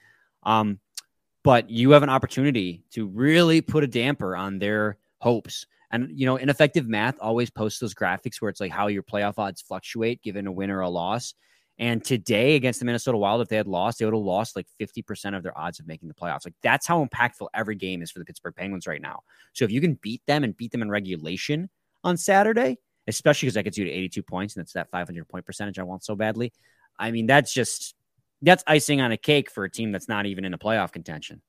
Um, 0.44 0.78
but 1.42 1.70
you 1.70 1.90
have 1.90 2.04
an 2.04 2.08
opportunity 2.08 2.84
to 2.92 3.06
really 3.08 3.62
put 3.62 3.82
a 3.82 3.88
damper 3.88 4.36
on 4.36 4.60
their 4.60 4.98
hopes. 5.18 5.66
And 5.96 6.18
you 6.18 6.26
know, 6.26 6.36
ineffective 6.36 6.88
math 6.88 7.16
always 7.20 7.50
posts 7.50 7.80
those 7.80 7.94
graphics 7.94 8.40
where 8.40 8.48
it's 8.48 8.60
like 8.60 8.70
how 8.70 8.86
your 8.86 9.02
playoff 9.02 9.38
odds 9.38 9.62
fluctuate 9.62 10.22
given 10.22 10.46
a 10.46 10.52
win 10.52 10.70
or 10.70 10.80
a 10.80 10.88
loss. 10.88 11.34
And 11.78 12.02
today 12.02 12.54
against 12.54 12.80
the 12.80 12.86
Minnesota 12.86 13.18
Wild, 13.18 13.42
if 13.42 13.48
they 13.48 13.56
had 13.56 13.66
lost, 13.66 13.98
they 13.98 14.06
would 14.06 14.14
have 14.14 14.22
lost 14.22 14.56
like 14.56 14.66
50% 14.80 15.36
of 15.36 15.42
their 15.42 15.56
odds 15.58 15.78
of 15.78 15.86
making 15.86 16.08
the 16.08 16.14
playoffs. 16.14 16.46
Like 16.46 16.54
that's 16.62 16.86
how 16.86 17.04
impactful 17.04 17.48
every 17.52 17.74
game 17.74 18.00
is 18.00 18.10
for 18.10 18.18
the 18.18 18.24
Pittsburgh 18.24 18.54
Penguins 18.56 18.86
right 18.86 19.02
now. 19.02 19.20
So 19.52 19.64
if 19.64 19.70
you 19.70 19.80
can 19.82 19.94
beat 20.00 20.22
them 20.26 20.42
and 20.42 20.56
beat 20.56 20.72
them 20.72 20.80
in 20.80 20.90
regulation 20.90 21.68
on 22.02 22.16
Saturday, 22.16 22.78
especially 23.06 23.46
because 23.46 23.54
that 23.54 23.64
gets 23.64 23.76
you 23.76 23.84
to 23.84 23.90
82 23.90 24.22
points 24.22 24.56
and 24.56 24.62
it's 24.62 24.72
that 24.72 24.90
500 24.90 25.28
point 25.28 25.44
percentage 25.44 25.78
I 25.78 25.82
want 25.82 26.04
so 26.04 26.16
badly. 26.16 26.52
I 26.98 27.10
mean, 27.10 27.26
that's 27.26 27.52
just 27.52 27.94
that's 28.42 28.64
icing 28.66 29.00
on 29.00 29.12
a 29.12 29.16
cake 29.16 29.50
for 29.50 29.64
a 29.64 29.70
team 29.70 29.92
that's 29.92 30.08
not 30.08 30.26
even 30.26 30.44
in 30.44 30.54
a 30.54 30.58
playoff 30.58 30.92
contention. 30.92 31.42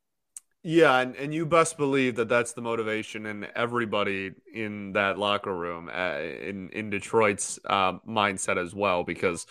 Yeah, 0.70 1.00
and, 1.00 1.16
and 1.16 1.34
you 1.34 1.46
best 1.46 1.78
believe 1.78 2.18
that 2.18 2.28
that's 2.28 2.52
the 2.52 2.62
motivation 2.62 3.26
in 3.26 3.48
everybody 3.56 4.32
in 4.54 4.92
that 4.94 5.18
locker 5.18 5.56
room 5.56 5.90
uh, 5.90 6.20
in 6.20 6.72
in 6.72 6.90
Detroit's 6.90 7.58
uh, 7.64 7.94
mindset 8.00 8.62
as 8.62 8.76
well, 8.76 9.06
because 9.06 9.46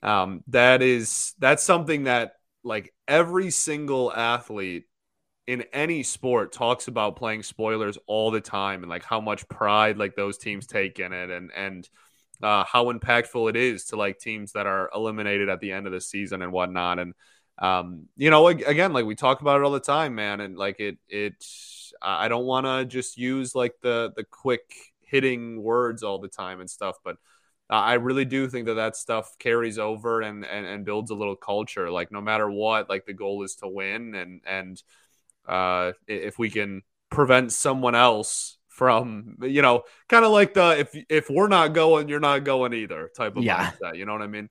um, 0.00 0.44
that 0.46 0.80
is 0.80 1.34
that's 1.40 1.64
something 1.64 2.04
that 2.04 2.34
like 2.62 2.94
every 3.08 3.50
single 3.50 4.12
athlete 4.12 4.84
in 5.48 5.62
any 5.72 6.04
sport 6.04 6.52
talks 6.52 6.86
about 6.86 7.16
playing 7.16 7.42
spoilers 7.42 7.98
all 8.06 8.30
the 8.30 8.40
time 8.40 8.84
and 8.84 8.90
like 8.90 9.02
how 9.02 9.20
much 9.20 9.48
pride 9.48 9.98
like 9.98 10.14
those 10.14 10.38
teams 10.38 10.68
take 10.68 11.00
in 11.00 11.12
it 11.12 11.30
and 11.30 11.50
and 11.56 11.88
uh, 12.44 12.62
how 12.62 12.92
impactful 12.92 13.50
it 13.50 13.56
is 13.56 13.86
to 13.86 13.96
like 13.96 14.20
teams 14.20 14.52
that 14.52 14.68
are 14.68 14.88
eliminated 14.94 15.48
at 15.48 15.58
the 15.58 15.72
end 15.72 15.86
of 15.86 15.92
the 15.92 16.00
season 16.00 16.42
and 16.42 16.52
whatnot. 16.52 17.00
And 17.00 17.14
um 17.58 18.06
you 18.16 18.30
know 18.30 18.48
again 18.48 18.92
like 18.92 19.04
we 19.04 19.14
talk 19.14 19.40
about 19.40 19.60
it 19.60 19.64
all 19.64 19.70
the 19.70 19.80
time 19.80 20.14
man 20.14 20.40
and 20.40 20.56
like 20.56 20.80
it 20.80 20.98
it 21.08 21.44
i 22.02 22.26
don't 22.26 22.46
want 22.46 22.66
to 22.66 22.84
just 22.84 23.16
use 23.16 23.54
like 23.54 23.74
the 23.80 24.12
the 24.16 24.24
quick 24.24 24.74
hitting 25.00 25.62
words 25.62 26.02
all 26.02 26.18
the 26.18 26.28
time 26.28 26.60
and 26.60 26.68
stuff 26.68 26.96
but 27.04 27.16
I 27.70 27.94
really 27.94 28.26
do 28.26 28.46
think 28.48 28.66
that 28.66 28.74
that 28.74 28.96
stuff 28.96 29.38
carries 29.38 29.78
over 29.78 30.20
and, 30.20 30.44
and 30.44 30.66
and 30.66 30.84
builds 30.84 31.10
a 31.10 31.14
little 31.14 31.36
culture. 31.36 31.90
Like 31.90 32.12
no 32.12 32.20
matter 32.20 32.50
what, 32.50 32.90
like 32.90 33.06
the 33.06 33.14
goal 33.14 33.42
is 33.42 33.56
to 33.56 33.68
win, 33.68 34.14
and 34.14 34.42
and 34.46 34.82
uh, 35.48 35.92
if 36.06 36.38
we 36.38 36.50
can 36.50 36.82
prevent 37.10 37.52
someone 37.52 37.94
else 37.94 38.58
from, 38.68 39.36
you 39.42 39.62
know, 39.62 39.84
kind 40.08 40.24
of 40.24 40.32
like 40.32 40.54
the 40.54 40.78
if 40.78 41.04
if 41.08 41.30
we're 41.30 41.48
not 41.48 41.72
going, 41.72 42.08
you're 42.08 42.20
not 42.20 42.44
going 42.44 42.74
either 42.74 43.10
type 43.16 43.36
of 43.36 43.44
yeah. 43.44 43.70
mindset. 43.70 43.96
You 43.96 44.04
know 44.04 44.12
what 44.12 44.22
I 44.22 44.26
mean? 44.26 44.50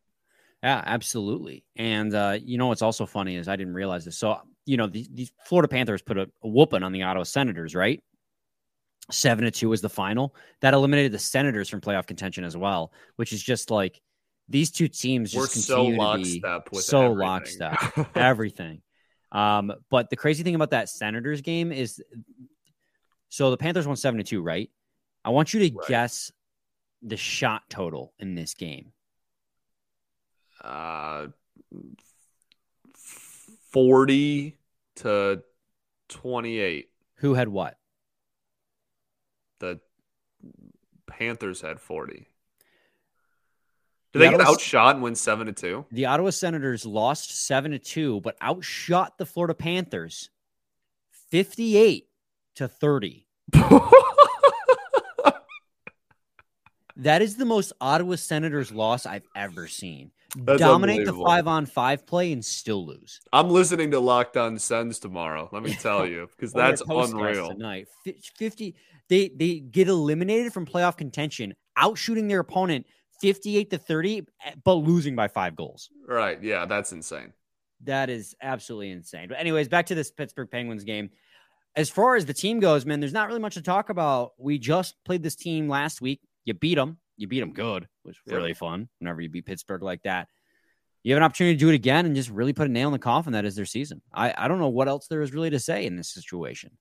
Yeah, 0.64 0.82
absolutely. 0.86 1.66
And 1.76 2.16
uh, 2.16 2.40
you 2.42 2.58
know 2.58 2.68
what's 2.68 2.82
also 2.82 3.06
funny 3.06 3.36
is 3.36 3.48
I 3.48 3.58
didn't 3.58 3.74
realize 3.74 4.06
this. 4.06 4.18
So 4.18 4.40
you 4.66 4.78
know 4.78 4.88
these, 4.88 5.10
these 5.10 5.32
Florida 5.46 5.68
Panthers 5.68 6.02
put 6.02 6.18
a, 6.18 6.30
a 6.42 6.48
whooping 6.48 6.84
on 6.84 6.94
the 6.94 7.04
Ottawa 7.04 7.24
Senators, 7.24 7.76
right? 7.76 8.02
seven 9.12 9.46
to 9.46 9.52
two 9.52 9.70
was 9.70 9.82
the 9.82 9.90
final. 9.90 10.36
That 10.62 10.74
eliminated 10.74 11.12
the 11.12 11.20
Senators 11.20 11.70
from 11.70 11.82
playoff 11.82 12.08
contention 12.08 12.44
as 12.44 12.56
well, 12.56 12.94
which 13.18 13.34
is 13.34 13.44
just 13.44 13.72
like 13.72 14.00
these 14.48 14.72
two 14.72 14.88
teams 14.88 15.32
just 15.32 15.42
We're 15.42 15.48
continue 15.48 15.98
so 15.98 16.18
to 16.18 16.24
be 16.24 16.80
so 16.80 17.02
everything. 17.02 17.18
lockstep, 17.18 18.10
everything. 18.16 18.82
Um, 19.32 19.74
but 19.90 20.10
the 20.10 20.16
crazy 20.16 20.44
thing 20.44 20.56
about 20.56 20.72
that 20.72 20.90
Senators 20.90 21.42
game 21.42 21.72
is, 21.72 22.02
so 23.30 23.52
the 23.52 23.58
Panthers 23.58 23.88
won 23.88 23.96
seven 23.96 24.20
to 24.20 24.24
two, 24.24 24.42
right? 24.42 24.70
I 25.26 25.32
want 25.32 25.54
you 25.54 25.68
to 25.68 25.76
right. 25.76 25.88
guess 25.88 26.32
the 27.02 27.18
shot 27.18 27.64
total 27.70 28.14
in 28.20 28.36
this 28.36 28.54
game. 28.54 28.93
Uh, 30.64 31.28
forty 33.72 34.58
to 34.98 35.44
twenty-eight. 36.10 36.90
Who 37.18 37.34
had 37.34 37.50
what? 37.50 37.78
the 39.64 39.80
Panthers 41.08 41.62
had 41.62 41.80
40. 41.80 42.14
Did 42.14 42.28
the 44.12 44.20
they 44.20 44.28
Ottawa, 44.28 44.44
get 44.44 44.48
outshot 44.48 44.96
and 44.96 45.04
win 45.04 45.16
seven 45.16 45.48
to 45.48 45.54
two? 45.54 45.86
The 45.92 46.06
Ottawa 46.06 46.30
Senators 46.32 46.86
lost 46.86 47.32
seven 47.46 47.72
to 47.72 47.80
two, 47.80 48.20
but 48.22 48.36
outshot 48.44 49.18
the 49.18 49.26
Florida 49.26 49.56
Panthers 49.56 50.30
58 51.32 52.08
to 52.56 52.68
30. 52.68 53.26
that 56.98 57.22
is 57.22 57.38
the 57.38 57.46
most 57.46 57.74
Ottawa 57.82 58.16
Senators 58.16 58.72
loss 58.72 59.06
I've 59.06 59.28
ever 59.36 59.68
seen. 59.68 60.12
That's 60.36 60.60
dominate 60.60 61.06
the 61.06 61.14
five 61.14 61.48
on 61.48 61.66
five 61.66 62.06
play 62.06 62.32
and 62.32 62.44
still 62.44 62.86
lose. 62.86 63.22
I'm 63.32 63.50
listening 63.50 63.92
to 63.92 64.00
Locked 64.00 64.36
On 64.36 64.58
Sens 64.58 65.00
tomorrow. 65.00 65.50
Let 65.52 65.64
me 65.64 65.74
tell 65.80 66.08
you, 66.08 66.28
because 66.36 66.52
that's 66.52 66.82
unreal. 66.88 67.50
Tonight, 67.50 67.88
fifty. 68.36 68.76
They 69.10 69.30
they 69.30 69.60
get 69.60 69.88
eliminated 69.88 70.54
from 70.54 70.66
playoff 70.66 70.98
contention, 70.98 71.54
outshooting 71.78 72.30
their 72.30 72.40
opponent 72.40 72.88
fifty-eight 73.22 73.70
to 73.70 73.78
thirty, 73.78 74.26
eh, 74.46 74.54
but 74.64 74.74
losing 74.76 75.16
by 75.16 75.28
five 75.28 75.56
goals. 75.56 75.90
Right? 76.08 76.42
Yeah, 76.42 76.66
that's 76.66 76.92
insane. 76.92 77.34
That 77.84 78.10
is 78.10 78.36
absolutely 78.42 78.92
insane. 78.92 79.28
But 79.28 79.40
anyways, 79.40 79.68
back 79.68 79.88
to 79.88 79.96
this 79.96 80.10
Pittsburgh 80.10 80.50
Penguins 80.50 80.84
game. 80.84 81.10
As 81.76 81.90
far 81.90 82.16
as 82.16 82.26
the 82.26 82.34
team 82.34 82.60
goes, 82.60 82.86
man, 82.86 83.00
there's 83.00 83.14
not 83.14 83.28
really 83.28 83.40
much 83.40 83.56
to 83.56 83.62
talk 83.62 83.90
about. 83.90 84.34
We 84.38 84.60
just 84.60 84.96
played 85.04 85.24
this 85.24 85.36
team 85.36 85.68
last 85.68 86.02
week. 86.02 86.22
You 86.46 86.54
beat 86.54 86.76
them. 86.76 86.98
You 87.18 87.28
beat 87.28 87.40
them 87.42 87.54
good. 87.54 87.84
It 87.84 87.90
was 88.04 88.18
Yeah. 88.26 88.36
really 88.36 88.54
fun. 88.54 88.90
Whenever 89.00 89.22
you 89.22 89.30
beat 89.30 89.46
Pittsburgh 89.46 89.84
like 89.84 90.04
that, 90.04 90.28
you 91.04 91.14
have 91.14 91.18
an 91.22 91.24
opportunity 91.26 91.56
to 91.56 91.60
do 91.60 91.70
it 91.70 91.76
again 91.76 92.06
and 92.06 92.16
just 92.16 92.30
really 92.30 92.54
put 92.54 92.68
a 92.68 92.72
nail 92.72 92.88
in 92.90 92.94
the 92.94 93.00
coffin. 93.00 93.34
That 93.34 93.46
is 93.46 93.56
their 93.56 93.66
season. 93.66 94.02
I, 94.14 94.34
I 94.38 94.48
don't 94.48 94.60
know 94.60 94.70
what 94.70 94.88
else 94.88 95.08
there 95.08 95.22
is 95.22 95.34
really 95.34 95.50
to 95.52 95.60
say 95.60 95.86
in 95.86 95.96
this 95.96 96.10
situation. 96.10 96.78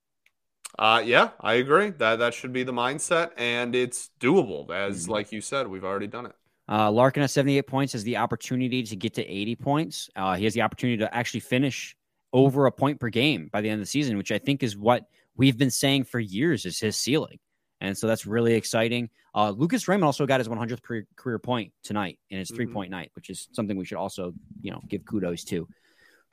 Uh, 0.79 1.03
yeah, 1.05 1.31
I 1.39 1.55
agree. 1.55 1.91
That 1.91 2.17
that 2.17 2.33
should 2.33 2.51
be 2.51 2.63
the 2.63 2.71
mindset, 2.73 3.31
and 3.37 3.75
it's 3.75 4.09
doable. 4.19 4.71
As 4.71 5.05
Mhm. 5.05 5.09
like 5.09 5.31
you 5.31 5.39
said, 5.41 5.67
we've 5.67 5.83
already 5.83 6.07
done 6.07 6.25
it. 6.25 6.31
Uh, 6.67 6.89
Larkin 6.89 7.21
at 7.21 7.29
78 7.29 7.67
points 7.67 7.93
has 7.93 8.03
the 8.03 8.17
opportunity 8.17 8.81
to 8.81 8.95
get 8.95 9.13
to 9.15 9.25
80 9.27 9.55
points. 9.55 10.09
Uh, 10.15 10.35
he 10.35 10.45
has 10.45 10.53
the 10.53 10.61
opportunity 10.61 10.97
to 10.99 11.13
actually 11.13 11.41
finish 11.41 11.95
over 12.31 12.65
a 12.65 12.71
point 12.71 12.99
per 12.99 13.09
game 13.09 13.49
by 13.51 13.61
the 13.61 13.69
end 13.69 13.75
of 13.81 13.85
the 13.85 13.89
season, 13.91 14.17
which 14.17 14.31
I 14.31 14.39
think 14.39 14.63
is 14.63 14.75
what 14.75 15.07
we've 15.35 15.57
been 15.57 15.69
saying 15.69 16.05
for 16.05 16.19
years 16.19 16.65
is 16.65 16.79
his 16.79 16.97
ceiling. 16.97 17.37
And 17.83 17.95
so 17.97 18.07
that's 18.07 18.25
really 18.25 18.53
exciting. 18.53 19.09
Uh, 19.35 19.49
Lucas 19.51 19.87
Raymond 19.89 20.05
also 20.05 20.25
got 20.25 20.39
his 20.39 20.47
100th 20.47 20.81
pre- 20.81 21.03
career 21.17 21.37
point 21.37 21.73
tonight 21.83 22.17
in 22.29 22.39
his 22.39 22.49
Mhm. 22.49 22.55
three 22.55 22.65
point 22.67 22.89
night, 22.89 23.11
which 23.13 23.29
is 23.29 23.49
something 23.51 23.75
we 23.77 23.83
should 23.85 23.97
also, 23.97 24.33
you 24.61 24.71
know, 24.71 24.81
give 24.87 25.03
kudos 25.05 25.43
to. 25.45 25.67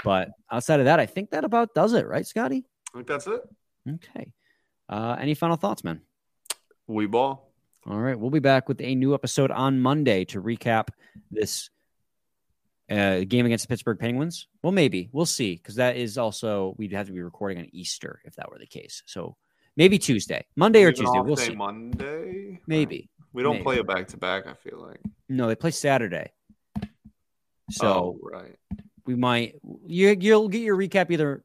But 0.05 0.31
outside 0.51 0.79
of 0.81 0.87
that, 0.87 1.01
I 1.01 1.07
think 1.07 1.31
that 1.31 1.45
about 1.45 1.75
does 1.75 1.93
it, 1.93 2.07
right, 2.07 2.25
Scotty? 2.25 2.65
I 2.95 2.99
think 2.99 3.09
that's 3.09 3.27
it. 3.27 3.43
Okay. 3.87 4.33
Uh, 4.89 5.17
any 5.19 5.35
final 5.35 5.57
thoughts, 5.57 5.83
man? 5.83 6.01
We 6.87 7.07
ball. 7.07 7.53
All 7.87 7.99
right, 7.99 8.19
we'll 8.19 8.31
be 8.31 8.39
back 8.41 8.69
with 8.69 8.81
a 8.81 8.95
new 8.95 9.13
episode 9.15 9.51
on 9.51 9.81
Monday 9.81 10.25
to 10.27 10.41
recap 10.41 10.89
this 11.33 11.69
uh, 12.91 13.21
game 13.27 13.47
against 13.47 13.65
the 13.65 13.69
Pittsburgh 13.69 13.99
Penguins. 13.99 14.47
Well, 14.63 14.73
maybe 14.73 15.09
we'll 15.13 15.27
see 15.27 15.55
because 15.57 15.77
that 15.77 15.97
is 15.97 16.19
also 16.19 16.75
we'd 16.77 16.93
have 16.93 17.07
to 17.07 17.13
be 17.13 17.23
recording 17.23 17.59
on 17.59 17.69
Easter 17.73 18.21
if 18.25 18.35
that 18.37 18.51
were 18.51 18.59
the 18.59 18.67
case. 18.67 19.03
So 19.07 19.37
maybe 19.81 19.99
Tuesday, 19.99 20.45
Monday 20.57 20.85
or 20.85 20.93
Tuesday. 20.93 21.21
We'll 21.21 21.37
see. 21.37 21.55
Monday. 21.55 22.61
Maybe 22.67 23.09
we 23.33 23.43
don't 23.43 23.55
maybe. 23.55 23.65
play 23.65 23.79
it 23.79 23.87
back 23.87 24.09
to 24.09 24.19
back. 24.19 24.47
I 24.47 24.53
feel 24.55 24.79
like. 24.87 25.01
no, 25.29 25.49
they 25.49 25.57
play 25.57 25.71
Saturday, 25.71 26.33
so 27.71 27.87
oh, 27.87 28.19
right. 28.23 28.57
we 29.07 29.15
might 29.15 29.55
you 29.87 30.15
you'll 30.21 30.49
get 30.49 30.61
your 30.61 30.77
recap 30.77 31.11
either 31.11 31.43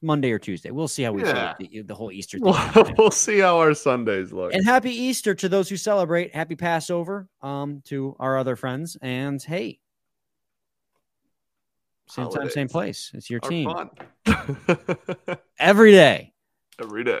Monday 0.00 0.32
or 0.32 0.38
Tuesday. 0.38 0.70
We'll 0.70 0.88
see 0.88 1.02
how 1.02 1.12
we 1.12 1.22
Yeah. 1.24 1.54
the, 1.58 1.82
the 1.82 1.94
whole 1.94 2.10
Easter 2.10 2.38
thing. 2.74 2.94
Well, 2.98 3.10
see 3.10 3.40
how 3.40 3.58
our 3.58 3.74
Sundays 3.74 4.32
look. 4.32 4.54
And 4.54 4.64
happy 4.64 4.90
Easter 4.90 5.34
to 5.34 5.48
those 5.48 5.68
who 5.68 5.76
celebrate. 5.76 6.34
Happy 6.34 6.56
Passover 6.56 7.28
um, 7.42 7.82
to 7.86 8.16
our 8.18 8.38
other 8.38 8.56
friends. 8.56 8.96
And 9.02 9.42
hey, 9.42 9.78
same 12.08 12.30
time, 12.30 12.48
same 12.50 12.68
place. 12.68 13.10
It's 13.14 13.28
your 13.28 13.40
Are 13.42 13.48
team 13.48 13.70
every 15.58 15.92
day. 15.92 16.32
Every 16.80 17.04
day. 17.04 17.20